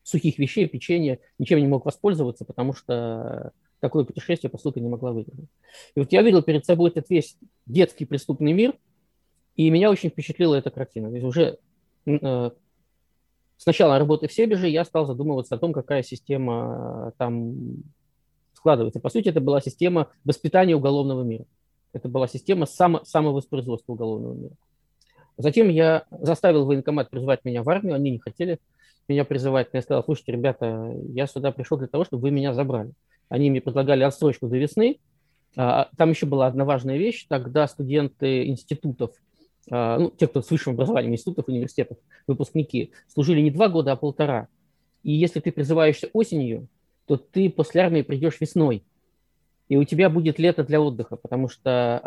сухих 0.04 0.38
вещей, 0.38 0.67
печенья, 0.67 1.19
ничем 1.39 1.60
не 1.60 1.67
мог 1.67 1.86
воспользоваться, 1.86 2.45
потому 2.45 2.73
что 2.73 3.52
такое 3.80 4.06
путешествие, 4.06 4.49
по 4.49 4.58
сути, 4.58 4.80
не 4.80 4.89
могла 4.89 5.12
выдержать. 5.12 5.49
И 5.95 5.99
вот 5.99 6.12
я 6.12 6.21
видел 6.21 6.41
перед 6.41 6.65
собой 6.65 6.89
этот 6.91 7.10
весь 7.10 7.38
детский 7.65 8.06
преступный 8.06 8.54
мир, 8.54 8.76
и 9.56 9.69
меня 9.69 9.89
очень 9.89 10.10
впечатлила 10.10 10.56
эта 10.56 10.71
картина. 10.71 11.10
То 11.10 11.15
есть 11.15 11.26
уже 11.26 11.58
э, 12.06 12.52
с 13.58 13.66
начала 13.66 13.98
работы 13.98 14.28
в 14.28 14.34
Себеже 14.34 14.68
я 14.68 14.84
стал 14.86 15.06
задумываться 15.06 15.56
о 15.56 15.58
том, 15.58 15.74
какая 15.74 16.04
система 16.04 17.08
э, 17.08 17.12
там 17.18 17.56
складывается. 18.54 19.00
По 19.00 19.10
сути, 19.10 19.30
это 19.30 19.42
была 19.42 19.62
система 19.62 20.10
воспитания 20.24 20.76
уголовного 20.76 21.24
мира. 21.24 21.46
Это 21.94 22.10
была 22.10 22.28
система 22.28 22.66
само, 22.66 23.04
самовоспроизводства 23.04 23.94
уголовного 23.94 24.34
мира. 24.34 24.56
Затем 25.38 25.70
я 25.70 26.04
заставил 26.12 26.66
военкомат 26.66 27.10
призвать 27.10 27.44
меня 27.44 27.63
в 27.63 27.70
армию, 27.70 27.96
они 27.96 28.12
не 28.12 28.20
хотели 28.20 28.60
меня 29.08 29.26
призывать. 29.26 29.70
Я 29.74 29.82
сказал, 29.82 30.04
слушайте, 30.04 30.32
ребята, 30.32 30.94
я 31.10 31.28
сюда 31.28 31.52
пришел 31.52 31.78
для 31.78 31.88
того, 31.88 32.06
чтобы 32.06 32.24
вы 32.24 32.32
меня 32.32 32.54
забрали. 32.54 32.94
Они 33.30 33.50
мне 33.50 33.62
предлагали 33.62 34.04
отсрочку 34.04 34.48
до 34.48 34.58
весны. 34.58 35.00
А, 35.56 35.89
там 35.98 36.12
еще 36.12 36.26
была 36.26 36.48
одна 36.48 36.66
важная 36.66 36.98
вещь. 36.98 37.26
Тогда 37.28 37.68
студенты 37.68 38.48
институтов, 38.48 39.12
а, 39.12 39.22
ну, 39.69 40.12
те, 40.17 40.28
кто 40.28 40.41
с 40.41 40.52
высшим 40.52 40.73
образованием, 40.73 41.13
институтов, 41.13 41.47
университетов, 41.47 41.97
выпускники, 42.28 42.91
служили 43.08 43.41
не 43.41 43.52
два 43.52 43.69
года, 43.69 43.93
а 43.93 43.95
полтора. 43.95 44.47
И 45.04 45.12
если 45.12 45.39
ты 45.39 45.52
призываешься 45.52 46.10
осенью, 46.13 46.67
то 47.06 47.17
ты 47.17 47.49
после 47.49 47.82
армии 47.82 48.02
придешь 48.02 48.39
весной 48.39 48.84
и 49.69 49.78
у 49.78 49.84
тебя 49.86 50.10
будет 50.10 50.39
лето 50.39 50.63
для 50.63 50.82
отдыха, 50.82 51.15
потому 51.15 51.47
что 51.49 51.97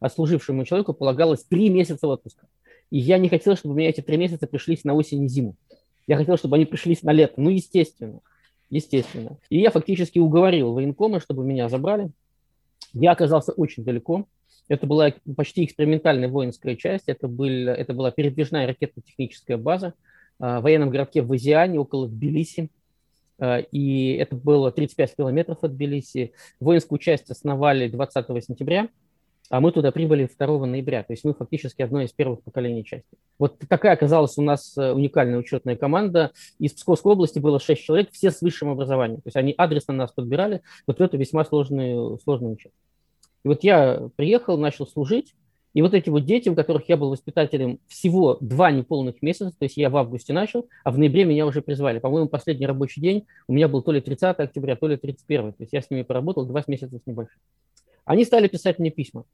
отслужившему 0.00 0.64
человеку 0.64 0.92
полагалось 0.92 1.44
три 1.44 1.70
месяца 1.70 2.06
отпуска. 2.06 2.46
И 2.90 2.98
я 2.98 3.18
не 3.18 3.28
хотел, 3.28 3.56
чтобы 3.56 3.74
у 3.74 3.78
меня 3.78 3.88
эти 3.88 4.00
три 4.00 4.16
месяца 4.16 4.46
пришлись 4.46 4.84
на 4.84 4.94
осень 4.94 5.24
и 5.24 5.28
зиму. 5.28 5.56
Я 6.06 6.16
хотел, 6.16 6.36
чтобы 6.36 6.56
они 6.56 6.66
пришлись 6.66 7.02
на 7.02 7.12
лето. 7.12 7.34
Ну, 7.40 7.50
естественно. 7.50 8.20
Естественно. 8.68 9.38
И 9.48 9.58
я 9.58 9.70
фактически 9.70 10.18
уговорил 10.18 10.72
военкома, 10.72 11.20
чтобы 11.20 11.44
меня 11.44 11.68
забрали. 11.68 12.10
Я 12.92 13.12
оказался 13.12 13.52
очень 13.52 13.84
далеко. 13.84 14.26
Это 14.68 14.86
была 14.86 15.12
почти 15.36 15.64
экспериментальная 15.64 16.28
воинская 16.28 16.76
часть. 16.76 17.04
Это, 17.06 17.28
был, 17.28 17.68
это 17.68 17.92
была 17.92 18.10
передвижная 18.10 18.66
ракетно-техническая 18.66 19.56
база 19.56 19.94
в 20.38 20.60
военном 20.60 20.90
городке 20.90 21.22
в 21.22 21.32
Азиане, 21.32 21.78
около 21.78 22.08
Тбилиси. 22.08 22.70
Э, 23.38 23.62
и 23.72 24.14
это 24.14 24.36
было 24.36 24.70
35 24.70 25.16
километров 25.16 25.58
от 25.62 25.72
Тбилиси. 25.74 26.32
Воинскую 26.60 26.98
часть 26.98 27.30
основали 27.30 27.88
20 27.88 28.44
сентября, 28.44 28.88
а 29.50 29.60
мы 29.60 29.72
туда 29.72 29.92
прибыли 29.92 30.28
2 30.38 30.66
ноября. 30.66 31.02
То 31.02 31.12
есть 31.12 31.24
мы 31.24 31.34
фактически 31.34 31.82
одно 31.82 32.02
из 32.02 32.12
первых 32.12 32.42
поколений 32.42 32.84
части. 32.84 33.08
Вот 33.38 33.58
такая 33.68 33.92
оказалась 33.92 34.38
у 34.38 34.42
нас 34.42 34.76
э, 34.76 34.92
уникальная 34.92 35.38
учетная 35.38 35.76
команда. 35.76 36.32
Из 36.58 36.72
Псковской 36.72 37.12
области 37.12 37.38
было 37.38 37.60
6 37.60 37.82
человек, 37.82 38.10
все 38.12 38.30
с 38.30 38.40
высшим 38.40 38.70
образованием. 38.70 39.20
То 39.20 39.28
есть 39.28 39.36
они 39.36 39.54
адресно 39.56 39.94
нас 39.94 40.12
подбирали 40.12 40.62
вот 40.86 40.98
в 40.98 41.02
эту 41.02 41.18
весьма 41.18 41.44
сложную, 41.44 42.18
сложную 42.20 42.56
часть. 42.56 42.74
И 43.44 43.48
вот 43.48 43.62
я 43.62 44.08
приехал, 44.16 44.56
начал 44.56 44.86
служить, 44.86 45.34
и 45.74 45.82
вот 45.82 45.92
эти 45.92 46.08
вот 46.08 46.24
дети, 46.24 46.48
у 46.48 46.54
которых 46.54 46.88
я 46.88 46.96
был 46.96 47.10
воспитателем 47.10 47.80
всего 47.88 48.38
два 48.40 48.70
неполных 48.70 49.20
месяца, 49.22 49.50
то 49.50 49.64
есть 49.64 49.76
я 49.76 49.90
в 49.90 49.96
августе 49.96 50.32
начал, 50.32 50.68
а 50.84 50.92
в 50.92 50.98
ноябре 50.98 51.24
меня 51.24 51.46
уже 51.46 51.62
призвали. 51.62 51.98
По-моему, 51.98 52.28
последний 52.28 52.66
рабочий 52.66 53.00
день 53.00 53.26
у 53.48 53.52
меня 53.52 53.66
был 53.66 53.82
то 53.82 53.90
ли 53.90 54.00
30 54.00 54.38
октября, 54.38 54.76
то 54.76 54.86
ли 54.86 54.96
31. 54.96 55.52
То 55.52 55.62
есть 55.62 55.72
я 55.72 55.82
с 55.82 55.90
ними 55.90 56.02
поработал 56.02 56.46
два 56.46 56.62
месяца 56.68 56.96
с 56.96 57.06
небольшим. 57.06 57.40
Они 58.04 58.24
стали 58.24 58.46
писать 58.46 58.78
мне 58.78 58.90
письма. 58.90 59.24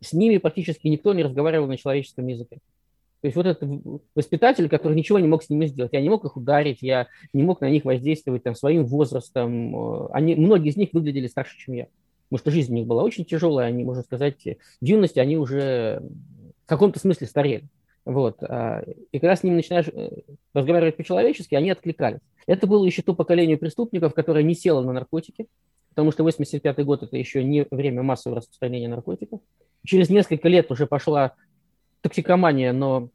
С 0.00 0.12
ними 0.12 0.38
практически 0.38 0.86
никто 0.86 1.12
не 1.14 1.24
разговаривал 1.24 1.66
на 1.66 1.76
человеческом 1.76 2.28
языке. 2.28 2.58
То 3.20 3.26
есть 3.26 3.36
вот 3.36 3.46
этот 3.46 3.68
воспитатель, 4.14 4.68
который 4.68 4.96
ничего 4.96 5.18
не 5.18 5.28
мог 5.28 5.42
с 5.42 5.50
ними 5.50 5.66
сделать, 5.66 5.92
я 5.92 6.00
не 6.00 6.08
мог 6.08 6.24
их 6.24 6.36
ударить, 6.36 6.78
я 6.80 7.08
не 7.32 7.42
мог 7.42 7.60
на 7.60 7.70
них 7.70 7.84
воздействовать 7.84 8.42
там, 8.44 8.54
своим 8.54 8.84
возрастом. 8.84 9.74
Э, 9.76 10.08
они, 10.12 10.34
многие 10.34 10.70
из 10.70 10.76
них 10.76 10.90
выглядели 10.92 11.26
старше, 11.26 11.56
чем 11.58 11.74
я 11.74 11.86
потому 12.32 12.38
что 12.38 12.50
жизнь 12.50 12.72
у 12.72 12.76
них 12.76 12.86
была 12.86 13.02
очень 13.02 13.26
тяжелая, 13.26 13.68
они, 13.68 13.84
можно 13.84 14.02
сказать, 14.02 14.42
в 14.42 14.84
юности 14.84 15.18
они 15.18 15.36
уже 15.36 16.02
в 16.64 16.66
каком-то 16.66 16.98
смысле 16.98 17.26
старели. 17.26 17.64
Вот. 18.06 18.42
А, 18.42 18.82
и 19.12 19.18
когда 19.18 19.36
с 19.36 19.42
ними 19.42 19.56
начинаешь 19.56 19.88
э, 19.88 20.22
разговаривать 20.54 20.96
по-человечески, 20.96 21.54
они 21.54 21.70
откликались. 21.70 22.20
Это 22.46 22.66
было 22.66 22.86
еще 22.86 23.02
то 23.02 23.14
поколение 23.14 23.58
преступников, 23.58 24.14
которое 24.14 24.42
не 24.44 24.54
село 24.54 24.80
на 24.80 24.94
наркотики, 24.94 25.46
потому 25.90 26.10
что 26.10 26.22
85 26.22 26.82
год– 26.86 27.02
это 27.02 27.18
еще 27.18 27.44
не 27.44 27.66
время 27.70 28.02
массового 28.02 28.38
распространения 28.38 28.88
наркотиков. 28.88 29.40
Через 29.84 30.08
несколько 30.08 30.48
лет 30.48 30.70
уже 30.70 30.86
пошла 30.86 31.34
токсикомания, 32.00 32.72
но 32.72 33.10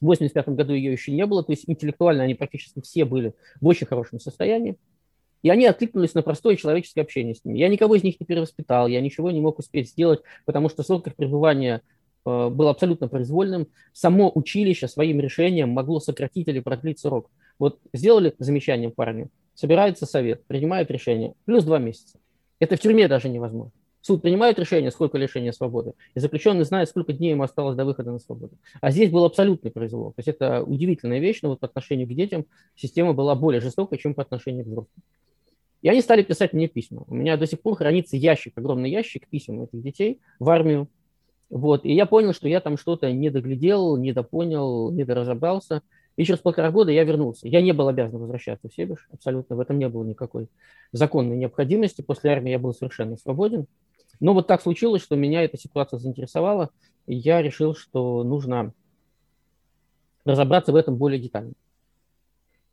в 0.00 0.06
85 0.06 0.48
году 0.48 0.72
ее 0.72 0.92
еще 0.92 1.12
не 1.12 1.26
было, 1.26 1.44
то 1.44 1.52
есть 1.52 1.64
интеллектуально 1.66 2.22
они 2.22 2.34
практически 2.34 2.80
все 2.80 3.04
были 3.04 3.34
в 3.60 3.66
очень 3.66 3.86
хорошем 3.86 4.18
состоянии. 4.18 4.78
И 5.42 5.48
они 5.50 5.66
откликнулись 5.66 6.14
на 6.14 6.22
простое 6.22 6.56
человеческое 6.56 7.02
общение 7.02 7.34
с 7.34 7.44
ними. 7.44 7.58
Я 7.58 7.68
никого 7.68 7.94
из 7.94 8.02
них 8.02 8.20
не 8.20 8.26
перевоспитал, 8.26 8.88
я 8.88 9.00
ничего 9.00 9.30
не 9.30 9.40
мог 9.40 9.58
успеть 9.58 9.88
сделать, 9.88 10.20
потому 10.44 10.68
что 10.68 10.82
срок 10.82 11.06
их 11.06 11.16
пребывания 11.16 11.82
э, 12.26 12.48
был 12.48 12.68
абсолютно 12.68 13.08
произвольным. 13.08 13.68
Само 13.92 14.30
училище 14.34 14.88
своим 14.88 15.20
решением 15.20 15.70
могло 15.70 16.00
сократить 16.00 16.48
или 16.48 16.60
продлить 16.60 16.98
срок. 16.98 17.30
Вот 17.58 17.78
сделали 17.92 18.34
замечание 18.38 18.90
парню, 18.90 19.30
собирается 19.54 20.06
совет, 20.06 20.44
принимает 20.46 20.90
решение, 20.90 21.34
плюс 21.44 21.64
два 21.64 21.78
месяца. 21.78 22.18
Это 22.58 22.76
в 22.76 22.80
тюрьме 22.80 23.08
даже 23.08 23.28
невозможно. 23.28 23.72
Суд 24.02 24.22
принимает 24.22 24.58
решение, 24.58 24.90
сколько 24.90 25.18
лишения 25.18 25.52
свободы, 25.52 25.92
и 26.14 26.20
заключенный 26.20 26.64
знает, 26.64 26.88
сколько 26.88 27.12
дней 27.12 27.30
ему 27.32 27.42
осталось 27.42 27.76
до 27.76 27.84
выхода 27.84 28.10
на 28.12 28.18
свободу. 28.18 28.54
А 28.80 28.90
здесь 28.90 29.10
был 29.10 29.24
абсолютный 29.24 29.70
произвол. 29.70 30.12
То 30.12 30.20
есть 30.20 30.28
это 30.28 30.62
удивительная 30.62 31.18
вещь, 31.18 31.40
но 31.42 31.50
вот 31.50 31.60
по 31.60 31.66
отношению 31.66 32.06
к 32.06 32.14
детям 32.14 32.46
система 32.76 33.12
была 33.12 33.34
более 33.34 33.60
жестокой, 33.60 33.98
чем 33.98 34.14
по 34.14 34.22
отношению 34.22 34.64
к 34.64 34.68
взрослым. 34.68 35.02
И 35.82 35.88
они 35.88 36.02
стали 36.02 36.22
писать 36.22 36.52
мне 36.52 36.68
письма. 36.68 37.04
У 37.06 37.14
меня 37.14 37.36
до 37.36 37.46
сих 37.46 37.60
пор 37.60 37.76
хранится 37.76 38.16
ящик, 38.16 38.56
огромный 38.56 38.90
ящик 38.90 39.26
писем 39.28 39.62
этих 39.62 39.82
детей 39.82 40.20
в 40.38 40.48
армию. 40.50 40.88
Вот. 41.48 41.84
И 41.84 41.92
я 41.92 42.06
понял, 42.06 42.32
что 42.32 42.48
я 42.48 42.60
там 42.60 42.76
что-то 42.76 43.10
не 43.10 43.30
доглядел, 43.30 43.96
не 43.96 44.12
допонял, 44.12 44.90
не 44.90 45.04
доразобрался. 45.04 45.82
И 46.16 46.24
через 46.24 46.40
полтора 46.40 46.70
года 46.70 46.92
я 46.92 47.04
вернулся. 47.04 47.48
Я 47.48 47.62
не 47.62 47.72
был 47.72 47.88
обязан 47.88 48.20
возвращаться 48.20 48.68
в 48.68 48.74
Себеж, 48.74 49.08
абсолютно. 49.10 49.56
В 49.56 49.60
этом 49.60 49.78
не 49.78 49.88
было 49.88 50.04
никакой 50.04 50.48
законной 50.92 51.36
необходимости. 51.36 52.02
После 52.02 52.30
армии 52.30 52.50
я 52.50 52.58
был 52.58 52.74
совершенно 52.74 53.16
свободен. 53.16 53.66
Но 54.20 54.34
вот 54.34 54.46
так 54.46 54.60
случилось, 54.60 55.02
что 55.02 55.16
меня 55.16 55.42
эта 55.42 55.56
ситуация 55.56 55.98
заинтересовала, 55.98 56.70
и 57.06 57.14
я 57.14 57.40
решил, 57.40 57.74
что 57.74 58.22
нужно 58.22 58.74
разобраться 60.26 60.72
в 60.72 60.76
этом 60.76 60.96
более 60.96 61.18
детально. 61.18 61.54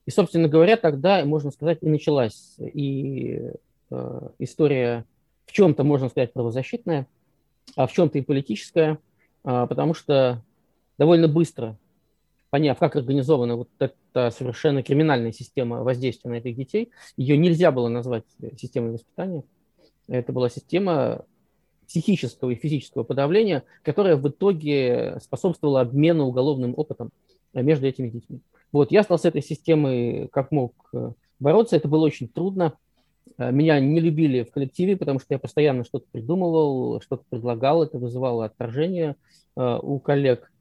И, 0.08 0.10
собственно 0.10 0.48
говоря, 0.48 0.78
тогда, 0.78 1.24
можно 1.26 1.52
сказать, 1.52 1.80
и 1.82 1.90
началась 1.90 2.56
и 2.60 3.52
э, 3.92 4.30
история 4.40 5.06
в 5.46 5.52
чем-то, 5.52 5.84
можно 5.84 6.08
сказать, 6.08 6.32
правозащитная, 6.32 7.08
а 7.76 7.88
в 7.88 7.92
чем-то 7.92 8.18
и 8.18 8.22
политическая, 8.22 9.00
а, 9.44 9.68
потому 9.68 9.94
что 9.94 10.42
довольно 10.98 11.28
быстро, 11.28 11.78
поняв, 12.50 12.80
как 12.80 12.96
организована 12.96 13.58
вот 13.58 13.70
эта 13.80 14.32
совершенно 14.32 14.82
криминальная 14.82 15.34
система 15.34 15.84
воздействия 15.84 16.32
на 16.32 16.36
этих 16.36 16.56
детей, 16.56 16.92
ее 17.18 17.38
нельзя 17.38 17.74
было 17.74 17.90
назвать 17.90 18.24
системой 18.58 18.94
воспитания. 18.94 19.44
Это 20.08 20.32
была 20.32 20.50
система 20.50 21.26
психического 21.86 22.52
и 22.52 22.56
физического 22.56 23.04
подавления, 23.04 23.66
которая 23.84 24.16
в 24.16 24.26
итоге 24.30 25.18
способствовала 25.22 25.82
обмену 25.82 26.28
уголовным 26.28 26.74
опытом 26.78 27.12
между 27.54 27.88
этими 27.88 28.08
детьми. 28.08 28.40
Вот, 28.72 28.92
я 28.92 29.04
стал 29.04 29.18
с 29.18 29.26
этой 29.26 29.42
системой 29.42 30.28
как 30.32 30.52
мог 30.52 30.74
э, 30.94 31.12
бороться. 31.40 31.76
Это 31.76 31.88
было 31.88 32.06
очень 32.06 32.28
трудно. 32.28 32.74
Э, 33.38 33.52
меня 33.52 33.80
не 33.80 34.00
любили 34.00 34.44
в 34.44 34.52
коллективе, 34.52 34.98
потому 34.98 35.20
что 35.20 35.34
я 35.34 35.40
постоянно 35.40 35.84
что-то 35.84 36.06
придумывал, 36.12 37.02
что-то 37.02 37.24
предлагал. 37.30 37.84
Это 37.84 37.98
вызывало 37.98 38.46
отторжение 38.46 39.16
э, 39.56 39.80
у 39.82 40.00
коллег. 40.00 40.52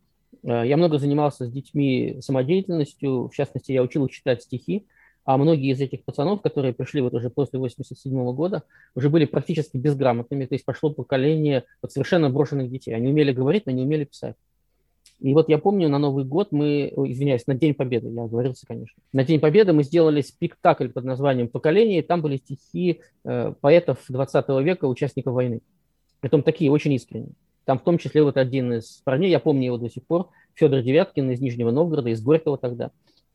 Я 0.42 0.76
много 0.76 0.98
занимался 0.98 1.46
с 1.46 1.50
детьми 1.50 2.18
самодеятельностью. 2.20 3.28
В 3.28 3.34
частности, 3.34 3.72
я 3.72 3.82
учил 3.82 4.06
их 4.06 4.12
читать 4.12 4.42
стихи. 4.42 4.86
А 5.24 5.38
многие 5.38 5.72
из 5.72 5.80
этих 5.80 6.04
пацанов, 6.04 6.40
которые 6.40 6.72
пришли 6.72 7.00
вот 7.00 7.12
уже 7.14 7.30
после 7.30 7.58
87 7.58 8.32
года, 8.32 8.62
уже 8.94 9.10
были 9.10 9.24
практически 9.24 9.76
безграмотными. 9.76 10.46
То 10.46 10.54
есть 10.54 10.64
пошло 10.64 10.90
поколение 10.90 11.64
вот 11.82 11.90
совершенно 11.90 12.30
брошенных 12.30 12.70
детей. 12.70 12.94
Они 12.94 13.08
умели 13.08 13.32
говорить, 13.32 13.66
но 13.66 13.72
не 13.72 13.82
умели 13.82 14.04
писать. 14.04 14.36
И 15.20 15.32
вот 15.32 15.48
я 15.48 15.58
помню, 15.58 15.88
на 15.88 15.98
Новый 15.98 16.24
год 16.24 16.52
мы, 16.52 16.92
извиняюсь, 16.94 17.46
на 17.46 17.54
День 17.54 17.74
Победы, 17.74 18.08
я 18.10 18.22
оговорился, 18.24 18.66
конечно. 18.66 19.02
На 19.12 19.24
День 19.24 19.40
Победы 19.40 19.72
мы 19.72 19.82
сделали 19.82 20.20
спектакль 20.20 20.88
под 20.88 21.04
названием 21.04 21.48
«Поколение», 21.48 22.02
там 22.02 22.20
были 22.20 22.36
стихи 22.36 23.00
э, 23.24 23.54
поэтов 23.60 24.04
20 24.08 24.48
века, 24.62 24.84
участников 24.84 25.32
войны. 25.32 25.60
Притом 26.20 26.42
такие, 26.42 26.70
очень 26.70 26.92
искренние. 26.92 27.32
Там 27.64 27.78
в 27.78 27.82
том 27.82 27.98
числе 27.98 28.22
вот 28.22 28.36
один 28.36 28.74
из 28.74 29.00
парней, 29.04 29.30
я 29.30 29.40
помню 29.40 29.66
его 29.66 29.78
до 29.78 29.88
сих 29.88 30.06
пор, 30.06 30.28
Федор 30.54 30.82
Девяткин 30.82 31.30
из 31.30 31.40
Нижнего 31.40 31.70
Новгорода, 31.70 32.10
из 32.10 32.20
Горького 32.20 32.58
тогда. 32.58 32.90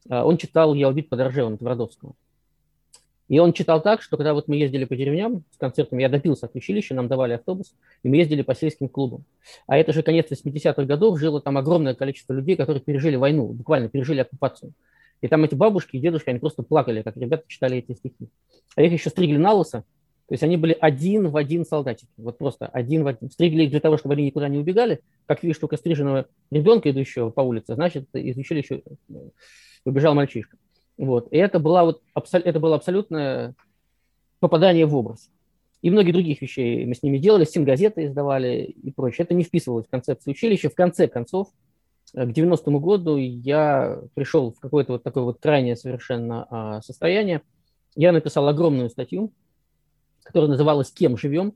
Э, 0.08 0.22
он 0.22 0.38
читал 0.38 0.76
«Я 0.76 0.88
убит 0.88 1.10
под 1.10 1.20
Ржевом» 1.20 1.58
Твардовского. 1.58 2.13
И 3.32 3.39
он 3.39 3.54
читал 3.54 3.82
так, 3.82 4.02
что 4.02 4.17
когда 4.17 4.34
вот 4.34 4.50
мы 4.50 4.58
ездили 4.58 4.84
по 4.84 4.94
деревням 4.94 5.46
с 5.52 5.58
концертом, 5.58 6.00
я 6.00 6.10
допился 6.10 6.48
от 6.48 6.56
училища, 6.56 6.94
нам 6.94 7.08
давали 7.08 7.32
автобус, 7.32 7.74
и 8.04 8.10
мы 8.10 8.17
ездили 8.17 8.41
по 8.41 8.54
сельским 8.54 8.89
клубам. 8.89 9.24
А 9.67 9.78
это 9.78 9.94
же 9.94 10.04
конец 10.04 10.30
80-х 10.30 10.84
годов, 10.84 11.17
жило 11.17 11.39
там 11.39 11.58
огромное 11.58 11.96
количество 11.96 12.34
людей, 12.34 12.58
которые 12.58 12.82
пережили 12.82 13.15
войну, 13.15 13.48
буквально 13.48 13.88
пережили 13.88 14.20
оккупацию. 14.20 14.74
И 15.22 15.30
там 15.30 15.46
эти 15.46 15.56
бабушки 15.56 15.96
и 15.96 16.02
дедушки, 16.02 16.30
они 16.30 16.39
просто 16.39 16.62
плакали, 16.62 17.04
как 17.04 17.15
ребята 17.15 17.46
читали 17.48 17.78
эти 17.78 17.98
стихи. 17.98 18.28
А 18.76 18.82
их 18.82 18.91
еще 18.91 19.10
стригли 19.10 19.38
на 19.38 19.54
лысо, 19.54 19.86
то 20.28 20.34
есть 20.34 20.44
они 20.44 20.58
были 20.58 20.78
один 20.78 21.30
в 21.30 21.38
один 21.38 21.65
солдатики, 21.65 22.12
вот 22.17 22.38
просто 22.38 22.65
один 22.67 23.06
в 23.06 23.08
один. 23.08 23.32
Стригли 23.32 23.63
их 23.63 23.70
для 23.70 23.80
того, 23.80 23.96
чтобы 23.96 24.15
они 24.15 24.26
никуда 24.26 24.50
не 24.50 24.58
убегали. 24.58 25.00
Как 25.26 25.41
видишь 25.41 25.60
только 25.60 25.78
стриженного 25.78 26.26
ребенка, 26.52 26.91
идущего 26.91 27.30
по 27.30 27.39
улице, 27.39 27.76
значит, 27.76 28.13
из 28.13 28.36
училища 28.36 28.82
э, 29.08 29.13
убежал 29.86 30.15
мальчишка. 30.15 30.58
Вот. 31.02 31.30
И 31.32 31.38
это, 31.38 31.58
была 31.58 31.84
вот, 31.84 32.04
это 32.14 32.60
было 32.60 32.76
абсолютное 32.76 33.56
попадание 34.40 34.86
в 34.86 34.96
образ. 34.96 35.32
И 35.82 35.90
многие 35.90 36.12
других 36.12 36.44
вещей 36.44 36.86
мы 36.86 36.94
с 36.94 37.02
ними 37.02 37.18
делали, 37.18 37.44
стенгазеты 37.44 38.06
издавали 38.06 38.66
и 38.66 38.92
прочее. 38.92 39.26
Это 39.26 39.34
не 39.34 39.44
вписывалось 39.44 39.88
в 39.88 39.90
концепцию 39.90 40.34
училища. 40.34 40.70
В 40.70 40.76
конце 40.76 41.08
концов, 41.08 41.48
э, 42.14 42.28
к 42.28 42.30
90-му 42.30 42.80
году 42.80 43.18
я 43.18 44.00
пришел 44.14 44.54
в 44.54 44.60
какое-то 44.60 44.92
вот 44.92 45.04
такое 45.04 45.24
вот 45.24 45.40
крайнее 45.40 45.76
совершенно 45.76 46.46
а, 46.52 46.82
состояние. 46.84 47.42
Я 47.96 48.12
написал 48.12 48.48
огромную 48.48 48.92
статью, 48.92 49.34
которая 50.22 50.52
называлась 50.52 50.92
«Кем 50.92 51.18
живем?». 51.18 51.56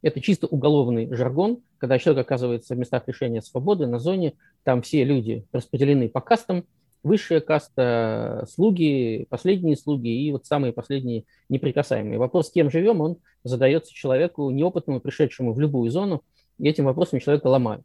Это 0.00 0.22
чисто 0.22 0.46
уголовный 0.46 1.14
жаргон, 1.14 1.58
когда 1.76 1.98
человек 1.98 2.24
оказывается 2.24 2.74
в 2.74 2.78
местах 2.78 3.02
лишения 3.08 3.42
свободы, 3.42 3.86
на 3.86 3.98
зоне, 3.98 4.32
там 4.62 4.80
все 4.80 5.04
люди 5.04 5.44
распределены 5.52 6.08
по 6.08 6.22
кастам, 6.22 6.64
высшая 7.06 7.40
каста, 7.40 8.46
слуги, 8.50 9.26
последние 9.30 9.76
слуги 9.76 10.08
и 10.08 10.32
вот 10.32 10.44
самые 10.44 10.72
последние 10.72 11.24
неприкасаемые. 11.48 12.18
Вопрос, 12.18 12.48
с 12.48 12.50
кем 12.50 12.70
живем, 12.70 13.00
он 13.00 13.18
задается 13.44 13.94
человеку 13.94 14.50
неопытному, 14.50 15.00
пришедшему 15.00 15.52
в 15.52 15.60
любую 15.60 15.90
зону, 15.90 16.22
и 16.58 16.68
этим 16.68 16.84
вопросом 16.84 17.20
человека 17.20 17.46
ломают. 17.46 17.84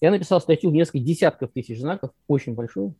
Я 0.00 0.10
написал 0.10 0.40
статью 0.40 0.70
в 0.70 0.74
несколько 0.74 0.98
десятков 0.98 1.50
тысяч 1.52 1.80
знаков, 1.80 2.10
очень 2.26 2.54
большую, 2.54 2.94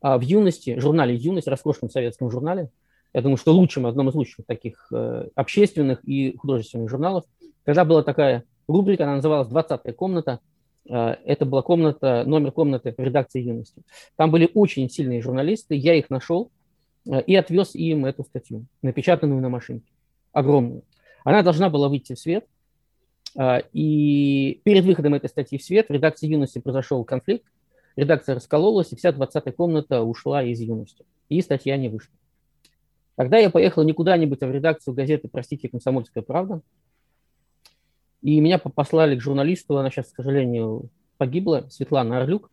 а 0.00 0.18
в 0.18 0.22
юности, 0.22 0.78
журнале 0.78 1.14
«Юность», 1.14 1.48
роскошном 1.48 1.90
советском 1.90 2.30
журнале, 2.30 2.70
я 3.14 3.22
думаю, 3.22 3.38
что 3.38 3.52
лучшим, 3.52 3.86
одном 3.86 4.10
из 4.10 4.14
лучших 4.14 4.44
таких 4.46 4.86
э, 4.92 5.28
общественных 5.34 6.06
и 6.06 6.36
художественных 6.36 6.90
журналов, 6.90 7.24
когда 7.64 7.84
была 7.84 8.02
такая 8.02 8.44
рубрика, 8.68 9.04
она 9.04 9.16
называлась 9.16 9.48
«20-я 9.48 9.92
комната», 9.92 10.40
Э, 10.40 10.57
это 10.88 11.44
была 11.44 11.62
комната, 11.62 12.24
номер 12.26 12.52
комнаты 12.52 12.94
в 12.96 13.00
редакции 13.00 13.42
«Юности». 13.42 13.82
Там 14.16 14.30
были 14.30 14.50
очень 14.54 14.88
сильные 14.88 15.22
журналисты, 15.22 15.74
я 15.74 15.94
их 15.94 16.10
нашел 16.10 16.50
э, 17.06 17.22
и 17.22 17.34
отвез 17.36 17.74
им 17.74 18.06
эту 18.06 18.24
статью, 18.24 18.64
напечатанную 18.82 19.40
на 19.40 19.48
машинке, 19.48 19.90
огромную. 20.32 20.82
Она 21.24 21.42
должна 21.42 21.68
была 21.68 21.88
выйти 21.88 22.14
в 22.14 22.18
свет, 22.18 22.46
э, 23.38 23.62
и 23.72 24.60
перед 24.64 24.84
выходом 24.84 25.14
этой 25.14 25.28
статьи 25.28 25.58
в 25.58 25.62
свет 25.62 25.88
в 25.88 25.92
редакции 25.92 26.26
«Юности» 26.26 26.58
произошел 26.58 27.04
конфликт, 27.04 27.44
редакция 27.96 28.34
раскололась, 28.34 28.92
и 28.92 28.96
вся 28.96 29.10
20-я 29.10 29.52
комната 29.52 30.02
ушла 30.02 30.42
из 30.42 30.60
«Юности», 30.60 31.04
и 31.28 31.40
статья 31.42 31.76
не 31.76 31.88
вышла. 31.88 32.14
Тогда 33.16 33.36
я 33.38 33.50
поехал 33.50 33.82
не 33.82 33.92
куда-нибудь, 33.92 34.42
а 34.42 34.46
в 34.46 34.52
редакцию 34.52 34.94
газеты, 34.94 35.28
простите, 35.28 35.68
«Комсомольская 35.68 36.22
правда», 36.22 36.62
и 38.22 38.40
меня 38.40 38.58
послали 38.58 39.16
к 39.16 39.20
журналисту, 39.20 39.78
она 39.78 39.90
сейчас, 39.90 40.06
к 40.06 40.16
сожалению, 40.16 40.90
погибла, 41.18 41.66
Светлана 41.70 42.18
Орлюк, 42.18 42.50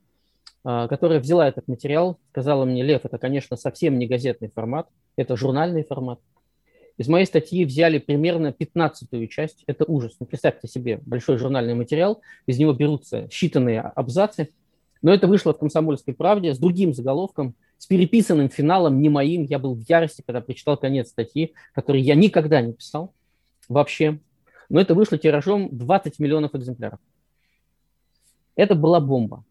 а, 0.64 0.88
которая 0.88 1.20
взяла 1.20 1.48
этот 1.48 1.68
материал, 1.68 2.18
сказала 2.32 2.66
мне, 2.66 2.84
Лев, 2.84 3.02
это, 3.04 3.18
конечно, 3.18 3.56
совсем 3.56 3.98
не 3.98 4.08
газетный 4.08 4.50
формат, 4.50 4.88
это 5.16 5.36
журнальный 5.36 5.84
формат. 5.84 6.20
Из 6.98 7.08
моей 7.08 7.26
статьи 7.26 7.66
взяли 7.66 8.00
примерно 8.00 8.54
15 8.54 9.30
часть, 9.30 9.64
это 9.68 9.84
ужас. 9.86 10.16
Ну, 10.20 10.26
представьте 10.26 10.68
себе, 10.68 11.00
большой 11.06 11.38
журнальный 11.38 11.74
материал, 11.74 12.22
из 12.46 12.58
него 12.58 12.74
берутся 12.74 13.26
считанные 13.26 13.80
абзацы, 13.80 14.50
но 15.02 15.14
это 15.14 15.28
вышло 15.28 15.54
в 15.54 15.60
«Комсомольской 15.60 16.14
правде» 16.14 16.54
с 16.54 16.58
другим 16.58 16.94
заголовком, 16.94 17.54
с 17.78 17.86
переписанным 17.86 18.50
финалом, 18.50 19.02
не 19.02 19.10
моим. 19.10 19.44
Я 19.44 19.60
был 19.60 19.76
в 19.76 19.82
ярости, 19.88 20.24
когда 20.26 20.42
прочитал 20.42 20.78
конец 20.78 21.10
статьи, 21.10 21.54
который 21.74 22.02
я 22.02 22.16
никогда 22.16 22.62
не 22.62 22.74
писал 22.74 23.14
вообще 23.68 24.20
но 24.70 24.82
это 24.82 24.94
вышло 24.96 25.18
тиражом 25.18 25.70
20 25.72 26.20
миллионов 26.20 26.56
экземпляров. 26.56 27.00
Это 28.56 28.76
была 28.76 29.00
бомба. 29.00 29.44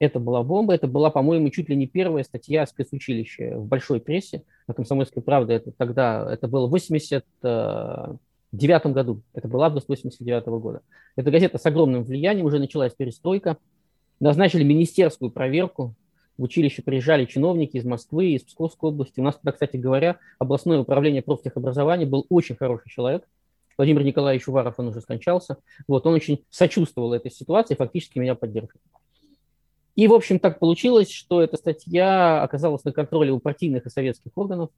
Это 0.00 0.18
была 0.18 0.42
бомба, 0.42 0.74
это 0.74 0.88
была, 0.88 1.10
по-моему, 1.10 1.50
чуть 1.50 1.68
ли 1.68 1.76
не 1.76 1.86
первая 1.86 2.24
статья 2.24 2.66
спецучилища 2.66 3.56
в 3.56 3.66
большой 3.66 4.00
прессе 4.00 4.42
на 4.66 4.74
«Комсомольской 4.74 5.22
правде». 5.22 5.54
Это 5.54 5.70
тогда, 5.70 6.28
это 6.30 6.48
было 6.48 6.66
в 6.66 6.70
89 6.70 8.18
году, 8.86 9.22
это 9.32 9.48
был 9.48 9.62
август 9.62 9.88
89 9.88 10.46
года. 10.60 10.82
Эта 11.16 11.30
газета 11.30 11.58
с 11.58 11.66
огромным 11.66 12.02
влиянием, 12.02 12.44
уже 12.44 12.58
началась 12.58 12.92
перестройка. 12.92 13.56
Назначили 14.18 14.64
министерскую 14.64 15.30
проверку, 15.30 15.94
в 16.36 16.42
училище 16.42 16.82
приезжали 16.82 17.24
чиновники 17.24 17.76
из 17.76 17.84
Москвы, 17.84 18.32
из 18.32 18.42
Псковской 18.42 18.90
области. 18.90 19.20
У 19.20 19.22
нас 19.22 19.36
тогда, 19.36 19.52
кстати 19.52 19.76
говоря, 19.76 20.18
областное 20.38 20.80
управление 20.80 21.22
профтехобразования 21.22 22.06
был 22.06 22.26
очень 22.28 22.56
хороший 22.56 22.90
человек, 22.90 23.28
Владимир 23.76 24.02
Николаевич 24.04 24.46
Уваров, 24.48 24.74
он 24.78 24.88
уже 24.88 25.00
скончался. 25.00 25.56
Вот, 25.88 26.06
он 26.06 26.14
очень 26.14 26.44
сочувствовал 26.50 27.12
этой 27.12 27.30
ситуации, 27.30 27.74
фактически 27.74 28.18
меня 28.18 28.34
поддерживал. 28.34 28.80
И, 29.96 30.08
в 30.08 30.12
общем, 30.12 30.38
так 30.38 30.58
получилось, 30.58 31.10
что 31.10 31.40
эта 31.40 31.56
статья 31.56 32.42
оказалась 32.42 32.84
на 32.84 32.92
контроле 32.92 33.30
у 33.32 33.38
партийных 33.38 33.86
и 33.86 33.90
советских 33.90 34.32
органов. 34.36 34.70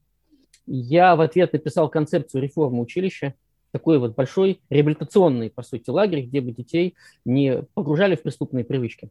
Я 0.67 1.17
в 1.17 1.21
ответ 1.21 1.53
написал 1.53 1.89
концепцию 1.89 2.43
реформы 2.43 2.81
училища, 2.81 3.35
такой 3.71 3.99
вот 3.99 4.15
большой 4.15 4.61
реабилитационный, 4.71 5.51
по 5.51 5.63
сути, 5.63 5.91
лагерь, 5.91 6.23
где 6.23 6.41
бы 6.41 6.53
детей 6.53 6.95
не 7.25 7.63
погружали 7.75 8.17
в 8.17 8.23
преступные 8.23 8.65
привычки, 8.65 9.11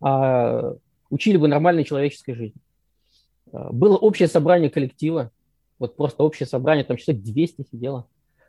а 0.00 0.74
учили 1.10 1.36
бы 1.36 1.48
нормальной 1.48 1.84
человеческой 1.84 2.34
жизни. 2.34 2.60
Было 3.52 3.96
общее 3.96 4.28
собрание 4.28 4.70
коллектива, 4.70 5.30
вот 5.78 5.96
просто 5.96 6.22
общее 6.22 6.46
собрание, 6.46 6.84
там 6.84 6.96
человек 6.96 7.24
200 7.24 7.66
сидело 7.70 8.06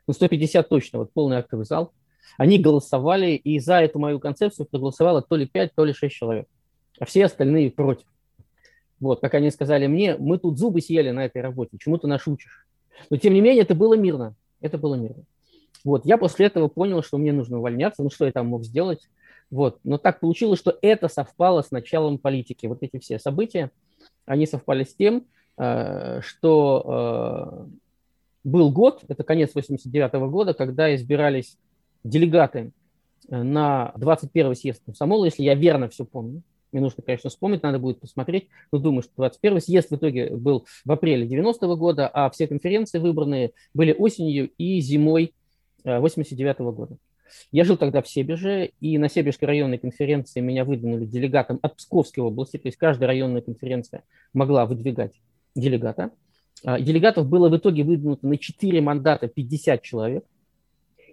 ну, 0.10 0.14
150 0.14 0.68
точно, 0.68 1.00
вот 1.00 1.14
полный 1.14 1.38
актовый 1.38 1.68
зал. 1.68 1.94
Они 2.40 2.58
голосовали, 2.58 3.34
и 3.34 3.60
за 3.60 3.76
эту 3.76 4.00
мою 4.00 4.20
концепцию 4.20 4.66
проголосовало 4.66 5.22
то 5.22 5.36
ли 5.36 5.46
5, 5.46 5.76
то 5.76 5.86
ли 5.86 5.94
6 5.94 6.16
человек, 6.16 6.48
а 7.00 7.06
все 7.06 7.26
остальные 7.26 7.70
против. 7.70 8.08
Вот, 9.00 9.22
как 9.22 9.36
они 9.36 9.52
сказали 9.52 9.86
мне, 9.86 10.16
мы 10.18 10.40
тут 10.40 10.58
зубы 10.58 10.82
съели 10.82 11.12
на 11.12 11.26
этой 11.26 11.44
работе, 11.44 11.78
чему 11.80 12.00
ты 12.00 12.08
нас 12.08 12.26
учишь. 12.26 12.66
Но, 13.12 13.18
тем 13.18 13.36
не 13.36 13.42
менее, 13.42 13.62
это 13.62 13.76
было 13.76 13.94
мирно, 13.94 14.34
это 14.62 14.80
было 14.80 14.96
мирно. 14.96 15.26
Вот, 15.84 16.08
я 16.08 16.18
после 16.18 16.48
этого 16.48 16.70
понял, 16.70 17.04
что 17.04 17.20
мне 17.20 17.32
нужно 17.32 17.60
увольняться, 17.60 18.02
ну, 18.02 18.10
что 18.10 18.26
я 18.26 18.32
там 18.32 18.48
мог 18.48 18.64
сделать. 18.64 19.08
Вот, 19.52 19.78
но 19.84 20.00
так 20.00 20.22
получилось, 20.22 20.60
что 20.60 20.76
это 20.82 21.08
совпало 21.08 21.62
с 21.62 21.70
началом 21.70 22.18
политики. 22.18 22.66
Вот 22.66 22.80
эти 22.82 22.98
все 22.98 23.20
события, 23.20 23.70
они 24.26 24.48
совпали 24.48 24.86
с 24.86 24.96
тем, 24.96 25.28
э, 25.60 26.22
что 26.24 27.68
э, 27.68 27.89
был 28.50 28.72
год, 28.72 29.04
это 29.08 29.24
конец 29.24 29.52
89 29.54 30.14
года, 30.30 30.54
когда 30.54 30.94
избирались 30.96 31.58
делегаты 32.04 32.72
э, 33.30 33.44
на 33.44 33.94
21 33.98 34.56
съезд 34.56 34.82
комсомола, 34.86 35.26
если 35.26 35.44
я 35.44 35.56
верно 35.56 35.90
все 35.90 36.06
помню. 36.06 36.42
Мне 36.72 36.82
нужно, 36.82 37.02
конечно, 37.02 37.30
вспомнить, 37.30 37.64
надо 37.64 37.80
будет 37.80 38.00
посмотреть. 38.00 38.48
Но 38.72 38.78
думаю, 38.78 39.02
что 39.02 39.14
21 39.16 39.60
съезд 39.62 39.90
в 39.90 39.96
итоге 39.96 40.30
был 40.36 40.68
в 40.86 40.92
апреле 40.92 41.26
90 41.26 41.66
-го 41.66 41.76
года, 41.76 42.08
а 42.08 42.30
все 42.30 42.48
конференции 42.48 43.00
выбранные 43.00 43.54
были 43.74 43.92
осенью 43.98 44.52
и 44.58 44.80
зимой 44.80 45.34
89 45.84 46.60
-го 46.60 46.72
года. 46.72 46.98
Я 47.52 47.64
жил 47.64 47.78
тогда 47.78 48.02
в 48.02 48.08
Себеже, 48.08 48.72
и 48.80 48.98
на 48.98 49.10
Себежской 49.10 49.48
районной 49.48 49.78
конференции 49.78 50.40
меня 50.42 50.66
выдвинули 50.66 51.06
делегатом 51.06 51.60
от 51.62 51.78
Псковской 51.78 52.24
области, 52.24 52.58
то 52.58 52.68
есть 52.68 52.78
каждая 52.78 53.08
районная 53.08 53.42
конференция 53.42 54.04
могла 54.34 54.66
выдвигать 54.66 55.14
делегата. 55.56 56.12
А, 56.64 56.80
делегатов 56.80 57.28
было 57.28 57.50
в 57.50 57.58
итоге 57.58 57.84
выдвинуто 57.84 58.28
на 58.28 58.38
4 58.38 58.82
мандата 58.82 59.28
50 59.28 59.82
человек, 59.82 60.26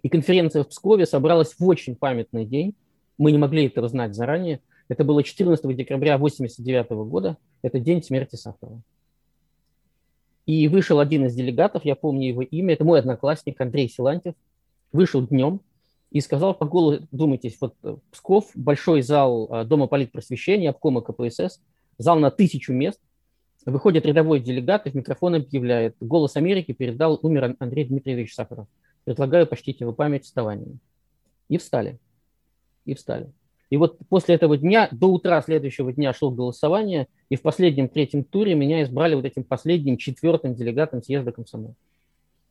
и 0.03 0.09
конференция 0.09 0.65
в 0.65 0.69
Пскове 0.69 1.07
собралась 1.07 1.55
в 1.59 1.67
очень 1.67 1.97
памятный 1.97 2.45
день. 2.45 2.75
Мы 3.19 3.33
не 3.33 3.39
могли 3.39 3.67
этого 3.67 3.89
знать 3.89 4.15
заранее. 4.15 4.61
Это 4.89 5.03
было 5.05 5.23
14 5.23 5.65
декабря 5.77 6.15
1989 6.15 7.09
года, 7.09 7.37
это 7.63 7.81
день 7.81 8.03
смерти 8.03 8.37
Сахарова. 8.37 8.83
И 10.45 10.69
вышел 10.69 11.01
один 11.01 11.27
из 11.27 11.35
делегатов, 11.35 11.85
я 11.85 11.97
помню 11.97 12.29
его 12.29 12.43
имя, 12.43 12.75
это 12.75 12.85
мой 12.85 13.01
одноклассник 13.01 13.61
Андрей 13.61 13.89
Силантьев, 13.89 14.35
вышел 14.93 15.27
днем, 15.27 15.61
и 16.11 16.21
сказал 16.21 16.55
по 16.55 16.67
голосу, 16.67 17.07
думайтесь, 17.11 17.57
вот 17.61 17.75
э, 17.83 17.97
Псков, 18.13 18.51
большой 18.55 19.03
зал 19.03 19.49
э, 19.51 19.65
Дома 19.65 19.87
политпросвещения, 19.87 20.71
обкома 20.71 21.03
КПСС, 21.03 21.61
зал 21.99 22.19
на 22.19 22.31
тысячу 22.31 22.73
мест, 22.73 23.01
выходит 23.67 24.07
рядовой 24.07 24.41
делегат 24.41 24.87
и 24.87 24.91
в 24.91 24.95
микрофон 24.95 25.35
объявляет, 25.35 25.97
«Голос 26.01 26.37
Америки 26.37 26.73
передал, 26.73 27.19
умер 27.23 27.57
Андрей 27.59 27.85
Дмитриевич 27.85 28.35
Сахаров. 28.35 28.67
Предлагаю 29.05 29.47
почтить 29.47 29.81
его 29.81 29.93
память 29.93 30.25
вставанием». 30.25 30.79
И 31.49 31.59
встали. 31.59 31.99
И 32.85 32.95
встали. 32.95 33.31
И 33.69 33.77
вот 33.77 33.99
после 34.09 34.37
этого 34.37 34.57
дня, 34.57 34.89
до 34.93 35.09
утра 35.09 35.43
следующего 35.43 35.93
дня 35.93 36.13
шло 36.13 36.31
голосование, 36.31 37.09
и 37.29 37.37
в 37.37 37.43
последнем 37.43 37.89
третьем 37.89 38.23
туре 38.23 38.55
меня 38.55 38.83
избрали 38.83 39.15
вот 39.15 39.25
этим 39.25 39.43
последним 39.43 39.97
четвертым 39.97 40.55
делегатом 40.55 41.03
съезда 41.03 41.33
комсомола. 41.33 41.75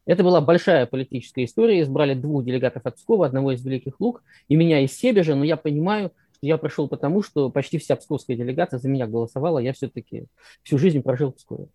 Это 0.05 0.23
была 0.23 0.39
большая 0.39 0.85
политическая 0.85 1.45
история. 1.45 1.81
Избрали 1.81 2.13
двух 2.13 2.43
делегатов 2.43 2.85
от 2.85 2.95
Пскова, 2.95 3.25
одного 3.25 3.53
из 3.53 3.65
Великих 3.65 3.99
Луг, 3.99 4.23
и 4.47 4.55
меня 4.55 4.81
из 4.81 4.95
Себежа, 4.95 5.35
но 5.35 5.43
я 5.43 5.57
понимаю, 5.57 6.11
я 6.45 6.57
прошел 6.57 6.87
потому, 6.87 7.21
что 7.21 7.49
почти 7.49 7.77
вся 7.77 7.95
псковская 7.95 8.37
делегация 8.37 8.79
за 8.79 8.87
меня 8.87 9.07
голосовала, 9.07 9.59
я 9.59 9.73
все-таки 9.73 10.25
всю 10.63 10.77
жизнь 10.77 11.01
прожил 11.01 11.31
в 11.31 11.35
Пскове. 11.35 11.67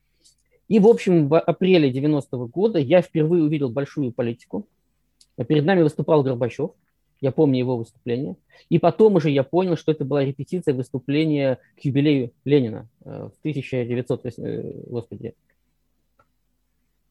И, 0.68 0.78
в 0.78 0.86
общем, 0.86 1.28
в 1.28 1.38
апреле 1.38 1.90
90-го 1.90 2.46
года 2.46 2.78
я 2.78 3.02
впервые 3.02 3.42
увидел 3.42 3.70
большую 3.70 4.12
политику. 4.12 4.68
Перед 5.48 5.64
нами 5.64 5.82
выступал 5.82 6.22
Горбачев, 6.22 6.70
я 7.20 7.32
помню 7.32 7.58
его 7.58 7.76
выступление. 7.76 8.36
И 8.68 8.78
потом 8.78 9.16
уже 9.16 9.30
я 9.30 9.42
понял, 9.42 9.76
что 9.76 9.92
это 9.92 10.04
была 10.04 10.24
репетиция 10.24 10.74
выступления 10.74 11.58
к 11.76 11.84
юбилею 11.84 12.32
Ленина 12.44 12.88
э, 13.04 13.28
в 13.28 13.38
1900, 13.40 14.26
э, 14.38 14.72
господи, 14.86 15.34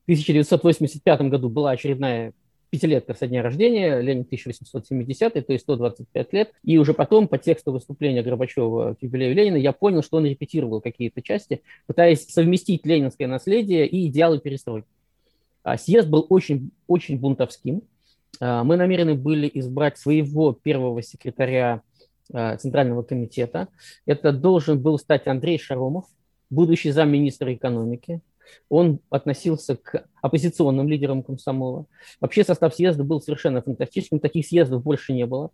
1985 0.10 1.22
году 1.30 1.50
была 1.50 1.72
очередная 1.72 2.34
пятилетка 2.70 3.14
со 3.14 3.28
дня 3.28 3.42
рождения, 3.42 4.00
Ленин 4.00 4.22
1870, 4.22 5.34
то 5.46 5.54
есть 5.54 5.64
125 5.64 6.34
лет. 6.34 6.52
И 6.64 6.78
уже 6.78 6.94
потом 6.94 7.28
по 7.28 7.38
тексту 7.38 7.72
выступления 7.72 8.24
Горбачева 8.24 8.96
к 8.96 9.04
юбилею 9.04 9.36
Ленина 9.36 9.58
я 9.58 9.74
понял, 9.74 10.04
что 10.04 10.18
он 10.18 10.26
репетировал 10.26 10.82
какие-то 10.82 11.22
части, 11.22 11.62
пытаясь 11.88 12.28
совместить 12.28 12.86
ленинское 12.86 13.28
наследие 13.28 13.88
и 13.88 14.08
идеалы 14.08 14.40
перестройки. 14.40 14.88
А 15.64 15.78
съезд 15.78 16.08
был 16.08 16.26
очень, 16.30 16.72
очень 16.88 17.20
бунтовским. 17.20 17.82
А, 18.40 18.64
мы 18.64 18.78
намерены 18.78 19.16
были 19.16 19.50
избрать 19.54 19.98
своего 19.98 20.54
первого 20.54 21.02
секретаря 21.02 21.82
а, 22.32 22.58
Центрального 22.58 23.04
комитета. 23.04 23.68
Это 24.06 24.32
должен 24.32 24.80
был 24.80 24.98
стать 24.98 25.28
Андрей 25.28 25.60
Шаромов, 25.60 26.06
будущий 26.50 26.92
замминистра 26.92 27.54
экономики, 27.54 28.22
он 28.70 29.00
относился 29.10 29.76
к 29.76 30.06
оппозиционным 30.22 30.88
лидерам 30.88 31.24
комсомола. 31.24 31.86
Вообще 32.20 32.44
состав 32.44 32.76
съезда 32.76 33.04
был 33.04 33.22
совершенно 33.22 33.62
фантастическим, 33.62 34.20
таких 34.20 34.46
съездов 34.46 34.84
больше 34.84 35.14
не 35.14 35.26
было. 35.26 35.52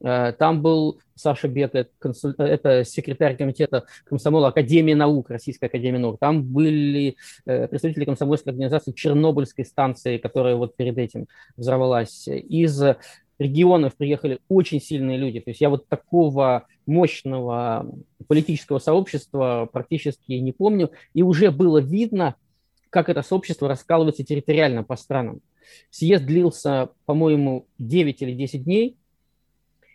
Э, 0.00 0.32
там 0.32 0.62
был 0.62 1.00
Саша 1.14 1.48
Бек, 1.48 1.74
это 1.74 2.84
секретарь 2.84 3.36
комитета 3.36 3.84
комсомола 4.04 4.48
Академии 4.48 4.94
наук, 4.94 5.30
Российской 5.30 5.66
Академии 5.66 5.98
наук. 5.98 6.18
Там 6.20 6.44
были 6.44 7.16
э, 7.46 7.66
представители 7.68 8.04
комсомольской 8.04 8.52
организации 8.52 8.92
Чернобыльской 8.92 9.64
станции, 9.64 10.18
которая 10.18 10.56
вот 10.56 10.76
перед 10.76 10.98
этим 10.98 11.26
взорвалась. 11.56 12.28
Из 12.28 12.80
регионов 13.38 13.96
приехали 13.96 14.40
очень 14.48 14.80
сильные 14.80 15.16
люди. 15.16 15.40
То 15.40 15.50
есть 15.50 15.60
я 15.60 15.70
вот 15.70 15.88
такого 15.88 16.66
мощного 16.88 17.86
политического 18.26 18.78
сообщества 18.78 19.68
практически 19.72 20.32
не 20.32 20.52
помню. 20.52 20.90
И 21.14 21.22
уже 21.22 21.50
было 21.50 21.78
видно, 21.78 22.34
как 22.90 23.08
это 23.08 23.22
сообщество 23.22 23.68
раскалывается 23.68 24.24
территориально 24.24 24.82
по 24.82 24.96
странам. 24.96 25.40
Съезд 25.90 26.24
длился, 26.24 26.88
по-моему, 27.04 27.66
9 27.78 28.22
или 28.22 28.32
10 28.32 28.64
дней. 28.64 28.96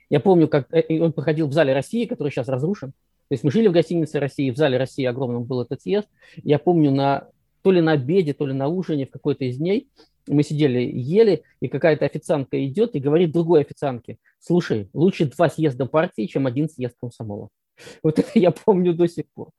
Я 0.10 0.19
помню, 0.19 0.47
как 0.47 0.71
э, 0.71 0.99
он 0.99 1.12
проходил 1.12 1.47
в 1.47 1.53
зале 1.53 1.73
России, 1.73 2.06
который 2.06 2.29
сейчас 2.29 2.47
разрушен. 2.47 2.91
То 2.91 3.34
есть 3.34 3.43
мы 3.43 3.51
жили 3.51 3.67
в 3.67 3.71
гостинице 3.71 4.19
России, 4.19 4.51
в 4.51 4.58
зале 4.58 4.77
России 4.77 5.06
огромном 5.06 5.43
был 5.43 5.62
этот 5.62 5.82
съезд. 5.82 6.08
Я 6.43 6.60
помню, 6.60 6.91
на, 6.91 7.27
то 7.63 7.71
ли 7.71 7.82
на 7.82 7.93
обеде, 7.93 8.34
то 8.34 8.45
ли 8.45 8.53
на 8.53 8.67
ужине 8.67 9.08
в 9.08 9.12
какой-то 9.12 9.45
из 9.45 9.58
дней 9.58 9.88
мы 10.27 10.43
сидели, 10.43 10.79
ели, 10.79 11.43
и 11.59 11.67
какая-то 11.67 12.05
официантка 12.05 12.63
идет 12.65 12.95
и 12.95 12.99
говорит 12.99 13.31
другой 13.31 13.62
официантке, 13.62 14.17
слушай, 14.39 14.89
лучше 14.93 15.25
два 15.25 15.49
съезда 15.49 15.86
партии, 15.86 16.25
чем 16.25 16.47
один 16.47 16.69
съезд 16.69 16.95
комсомола. 16.99 17.49
Вот 18.03 18.19
это 18.19 18.29
я 18.36 18.51
помню 18.51 18.93
до 18.93 19.07
сих 19.07 19.25
пор. 19.33 19.49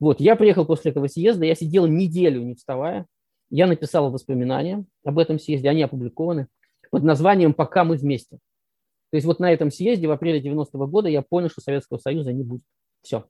Вот, 0.00 0.20
я 0.20 0.36
приехал 0.36 0.64
после 0.64 0.92
этого 0.92 1.08
съезда, 1.08 1.44
я 1.44 1.54
сидел 1.54 1.86
неделю 1.86 2.42
не 2.42 2.54
вставая, 2.54 3.06
я 3.50 3.66
написал 3.66 4.10
воспоминания 4.10 4.84
об 5.04 5.18
этом 5.18 5.38
съезде, 5.38 5.68
они 5.68 5.82
опубликованы, 5.82 6.46
под 6.90 7.02
названием 7.02 7.54
«Пока 7.54 7.84
мы 7.84 7.96
вместе». 7.96 8.38
То 9.10 9.16
есть 9.16 9.26
вот 9.26 9.38
на 9.38 9.52
этом 9.52 9.70
съезде 9.70 10.08
в 10.08 10.10
апреле 10.10 10.40
90 10.40 10.76
-го 10.78 10.86
года 10.86 11.08
я 11.08 11.22
понял, 11.22 11.48
что 11.48 11.60
Советского 11.60 11.98
Союза 11.98 12.32
не 12.32 12.42
будет. 12.42 12.62
Все. 13.02 13.26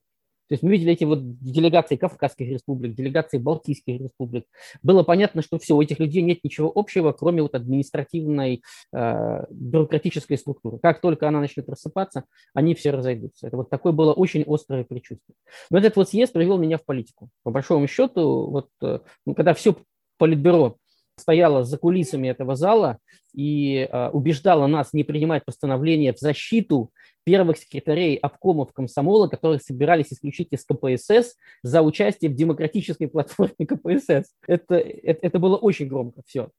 То 0.49 0.55
есть 0.55 0.63
мы 0.63 0.73
видели 0.73 0.93
эти 0.93 1.05
вот 1.05 1.41
делегации 1.41 1.97
Кавказских 1.97 2.49
республик, 2.49 2.95
делегации 2.95 3.39
Балтийских 3.39 4.01
республик. 4.01 4.45
Было 4.83 5.03
понятно, 5.03 5.43
что 5.43 5.59
все, 5.59 5.75
у 5.75 5.83
этих 5.83 5.99
людей 5.99 6.23
нет 6.23 6.41
ничего 6.45 6.71
общего, 6.75 7.13
кроме 7.13 7.43
вот 7.43 7.55
административной 7.55 8.63
э, 8.93 9.45
бюрократической 9.51 10.37
структуры. 10.37 10.79
Как 10.79 11.01
только 11.01 11.29
она 11.29 11.41
начнет 11.41 11.69
рассыпаться, 11.69 12.25
они 12.53 12.75
все 12.75 12.91
разойдутся. 12.91 13.47
Это 13.47 13.57
вот 13.57 13.71
такое 13.71 13.93
было 13.93 14.13
очень 14.13 14.45
острое 14.47 14.85
предчувствие. 14.85 15.37
Но 15.71 15.79
этот 15.79 15.97
вот 15.97 16.11
съезд 16.11 16.33
привел 16.33 16.59
меня 16.59 16.79
в 16.79 16.85
политику. 16.85 17.31
По 17.43 17.51
большому 17.51 17.87
счету, 17.87 18.51
вот 18.51 18.69
э, 18.83 18.99
ну, 19.25 19.35
когда 19.35 19.55
все 19.55 19.77
политбюро 20.19 20.77
стояла 21.17 21.65
за 21.65 21.79
кулисами 21.79 22.29
этого 22.29 22.57
зала 22.57 22.99
и 23.35 23.89
э, 23.91 24.09
убеждала 24.11 24.67
нас 24.67 24.93
не 24.93 25.05
принимать 25.05 25.45
постановления 25.45 26.13
в 26.13 26.19
защиту 26.19 26.91
первых 27.25 27.59
секретарей 27.59 28.17
обкомов 28.17 28.73
комсомола, 28.73 29.29
которые 29.29 29.61
собирались 29.61 30.13
исключить 30.13 30.49
из 30.51 30.65
КПСС 30.65 31.37
за 31.63 31.83
участие 31.83 32.31
в 32.31 32.35
демократической 32.35 33.07
платформе 33.07 33.67
КПСС. 33.67 34.31
Это, 34.47 34.77
это, 34.77 35.27
это 35.27 35.39
было 35.39 35.57
очень 35.57 35.89
громко 35.89 36.23
все. 36.27 36.51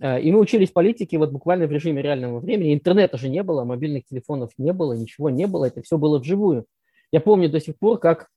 Э, 0.00 0.20
и 0.20 0.32
мы 0.32 0.40
учились 0.40 0.70
политике 0.70 1.18
вот 1.18 1.30
буквально 1.30 1.66
в 1.66 1.72
режиме 1.72 2.02
реального 2.02 2.40
времени. 2.40 2.74
Интернета 2.74 3.18
же 3.18 3.28
не 3.28 3.42
было, 3.42 3.64
мобильных 3.64 4.06
телефонов 4.06 4.50
не 4.58 4.72
было, 4.72 4.94
ничего 4.94 5.30
не 5.30 5.46
было, 5.46 5.66
это 5.66 5.82
все 5.82 5.98
было 5.98 6.18
вживую. 6.18 6.66
Я 7.12 7.20
помню 7.20 7.48
до 7.48 7.60
сих 7.60 7.78
пор, 7.78 7.98
как 7.98 8.28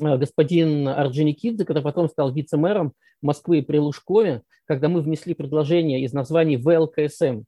Э, 0.00 0.16
господин 0.16 0.88
Орджоникидзе, 0.88 1.64
который 1.64 1.82
потом 1.82 2.08
стал 2.08 2.32
вице-мэром 2.32 2.92
Москвы 3.22 3.62
при 3.62 3.78
Лужкове, 3.78 4.42
когда 4.66 4.88
мы 4.88 5.00
внесли 5.00 5.34
предложение 5.34 6.02
из 6.02 6.12
названий 6.12 6.56
ВЛКСМ 6.56 7.42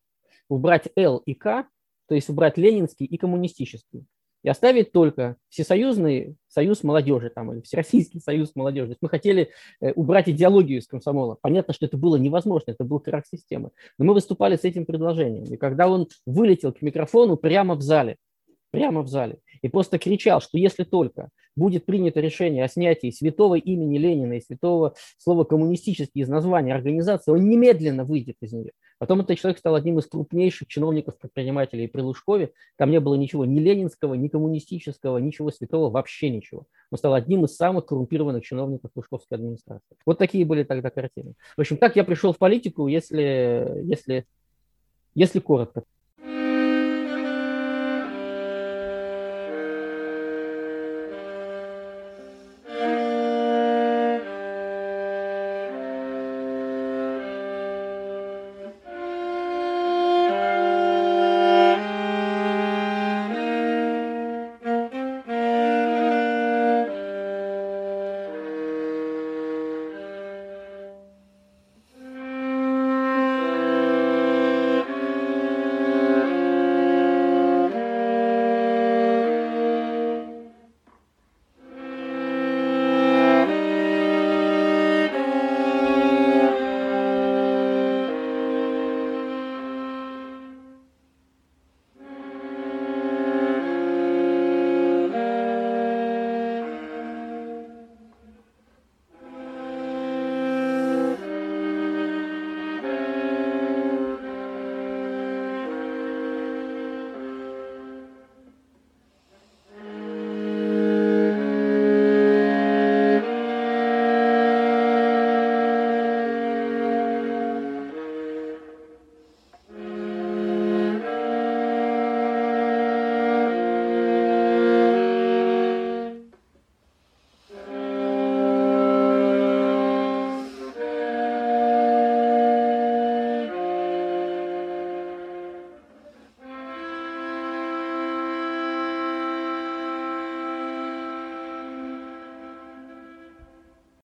убрать 0.49 0.89
Л 0.97 1.19
и 1.19 1.35
К, 1.35 1.67
то 2.11 2.17
есть 2.17 2.29
убрать 2.29 2.59
ленинский 2.59 3.07
и 3.07 3.17
коммунистический, 3.17 4.05
и 4.43 4.49
оставить 4.49 4.91
только 4.91 5.37
Всесоюзный 5.49 6.35
союз 6.49 6.83
молодежи 6.83 7.31
там, 7.31 7.53
или 7.53 7.61
Всероссийский 7.61 8.21
союз 8.21 8.57
молодежи. 8.57 8.89
То 8.89 8.93
есть 8.95 9.03
мы 9.03 9.09
хотели 9.09 9.51
э, 9.81 9.93
убрать 9.93 10.29
идеологию 10.29 10.81
из 10.81 10.89
комсомола. 10.89 11.39
Понятно, 11.41 11.73
что 11.73 11.87
это 11.87 11.97
было 11.97 12.17
невозможно, 12.17 12.73
это 12.73 12.83
был 12.83 12.99
крах 12.99 13.27
системы. 13.33 13.71
Но 13.97 14.07
мы 14.07 14.15
выступали 14.15 14.57
с 14.57 14.65
этим 14.65 14.87
предложением. 14.87 15.45
И 15.45 15.57
когда 15.57 15.89
он 15.89 16.09
вылетел 16.27 16.73
к 16.73 16.83
микрофону 16.83 17.37
прямо 17.37 17.77
в 17.77 17.81
зале, 17.81 18.17
прямо 18.73 19.03
в 19.03 19.07
зале, 19.07 19.39
и 19.63 19.69
просто 19.69 20.01
кричал, 20.01 20.41
что 20.41 20.59
если 20.59 20.83
только 20.83 21.29
будет 21.55 21.87
принято 21.87 22.19
решение 22.19 22.65
о 22.65 22.69
снятии 22.69 23.13
святого 23.13 23.55
имени 23.55 23.99
Ленина 23.99 24.33
и 24.33 24.41
святого 24.41 24.95
слова 25.17 25.45
коммунистический 25.45 26.23
из 26.23 26.29
названия 26.29 26.75
организации, 26.75 27.31
он 27.31 27.49
немедленно 27.49 28.05
выйдет 28.05 28.35
из 28.41 28.53
нее. 28.53 28.73
Потом 29.01 29.23
этот 29.23 29.39
человек 29.39 29.59
стал 29.59 29.77
одним 29.77 29.99
из 29.99 30.07
крупнейших 30.07 30.69
чиновников-предпринимателей 30.69 31.89
при 31.89 32.03
Лужкове. 32.03 32.53
Там 32.77 32.91
не 32.91 33.01
было 33.01 33.15
ничего 33.15 33.47
ни 33.47 33.59
ленинского, 33.59 34.13
ни 34.13 34.29
коммунистического, 34.29 35.17
ничего 35.17 35.51
святого, 35.51 35.89
вообще 35.89 36.29
ничего. 36.29 36.67
Он 36.91 36.99
стал 36.99 37.15
одним 37.15 37.47
из 37.47 37.57
самых 37.57 37.87
коррумпированных 37.87 38.45
чиновников 38.45 38.91
Лужковской 38.95 39.39
администрации. 39.39 39.97
Вот 40.05 40.19
такие 40.19 40.45
были 40.45 40.65
тогда 40.65 40.91
картины. 40.91 41.33
В 41.57 41.61
общем, 41.63 41.79
так 41.79 41.97
я 41.97 42.05
пришел 42.05 42.35
в 42.35 42.39
политику, 42.39 42.89
если, 42.89 43.81
если, 43.85 44.27
если 45.15 45.39
коротко. 45.39 45.85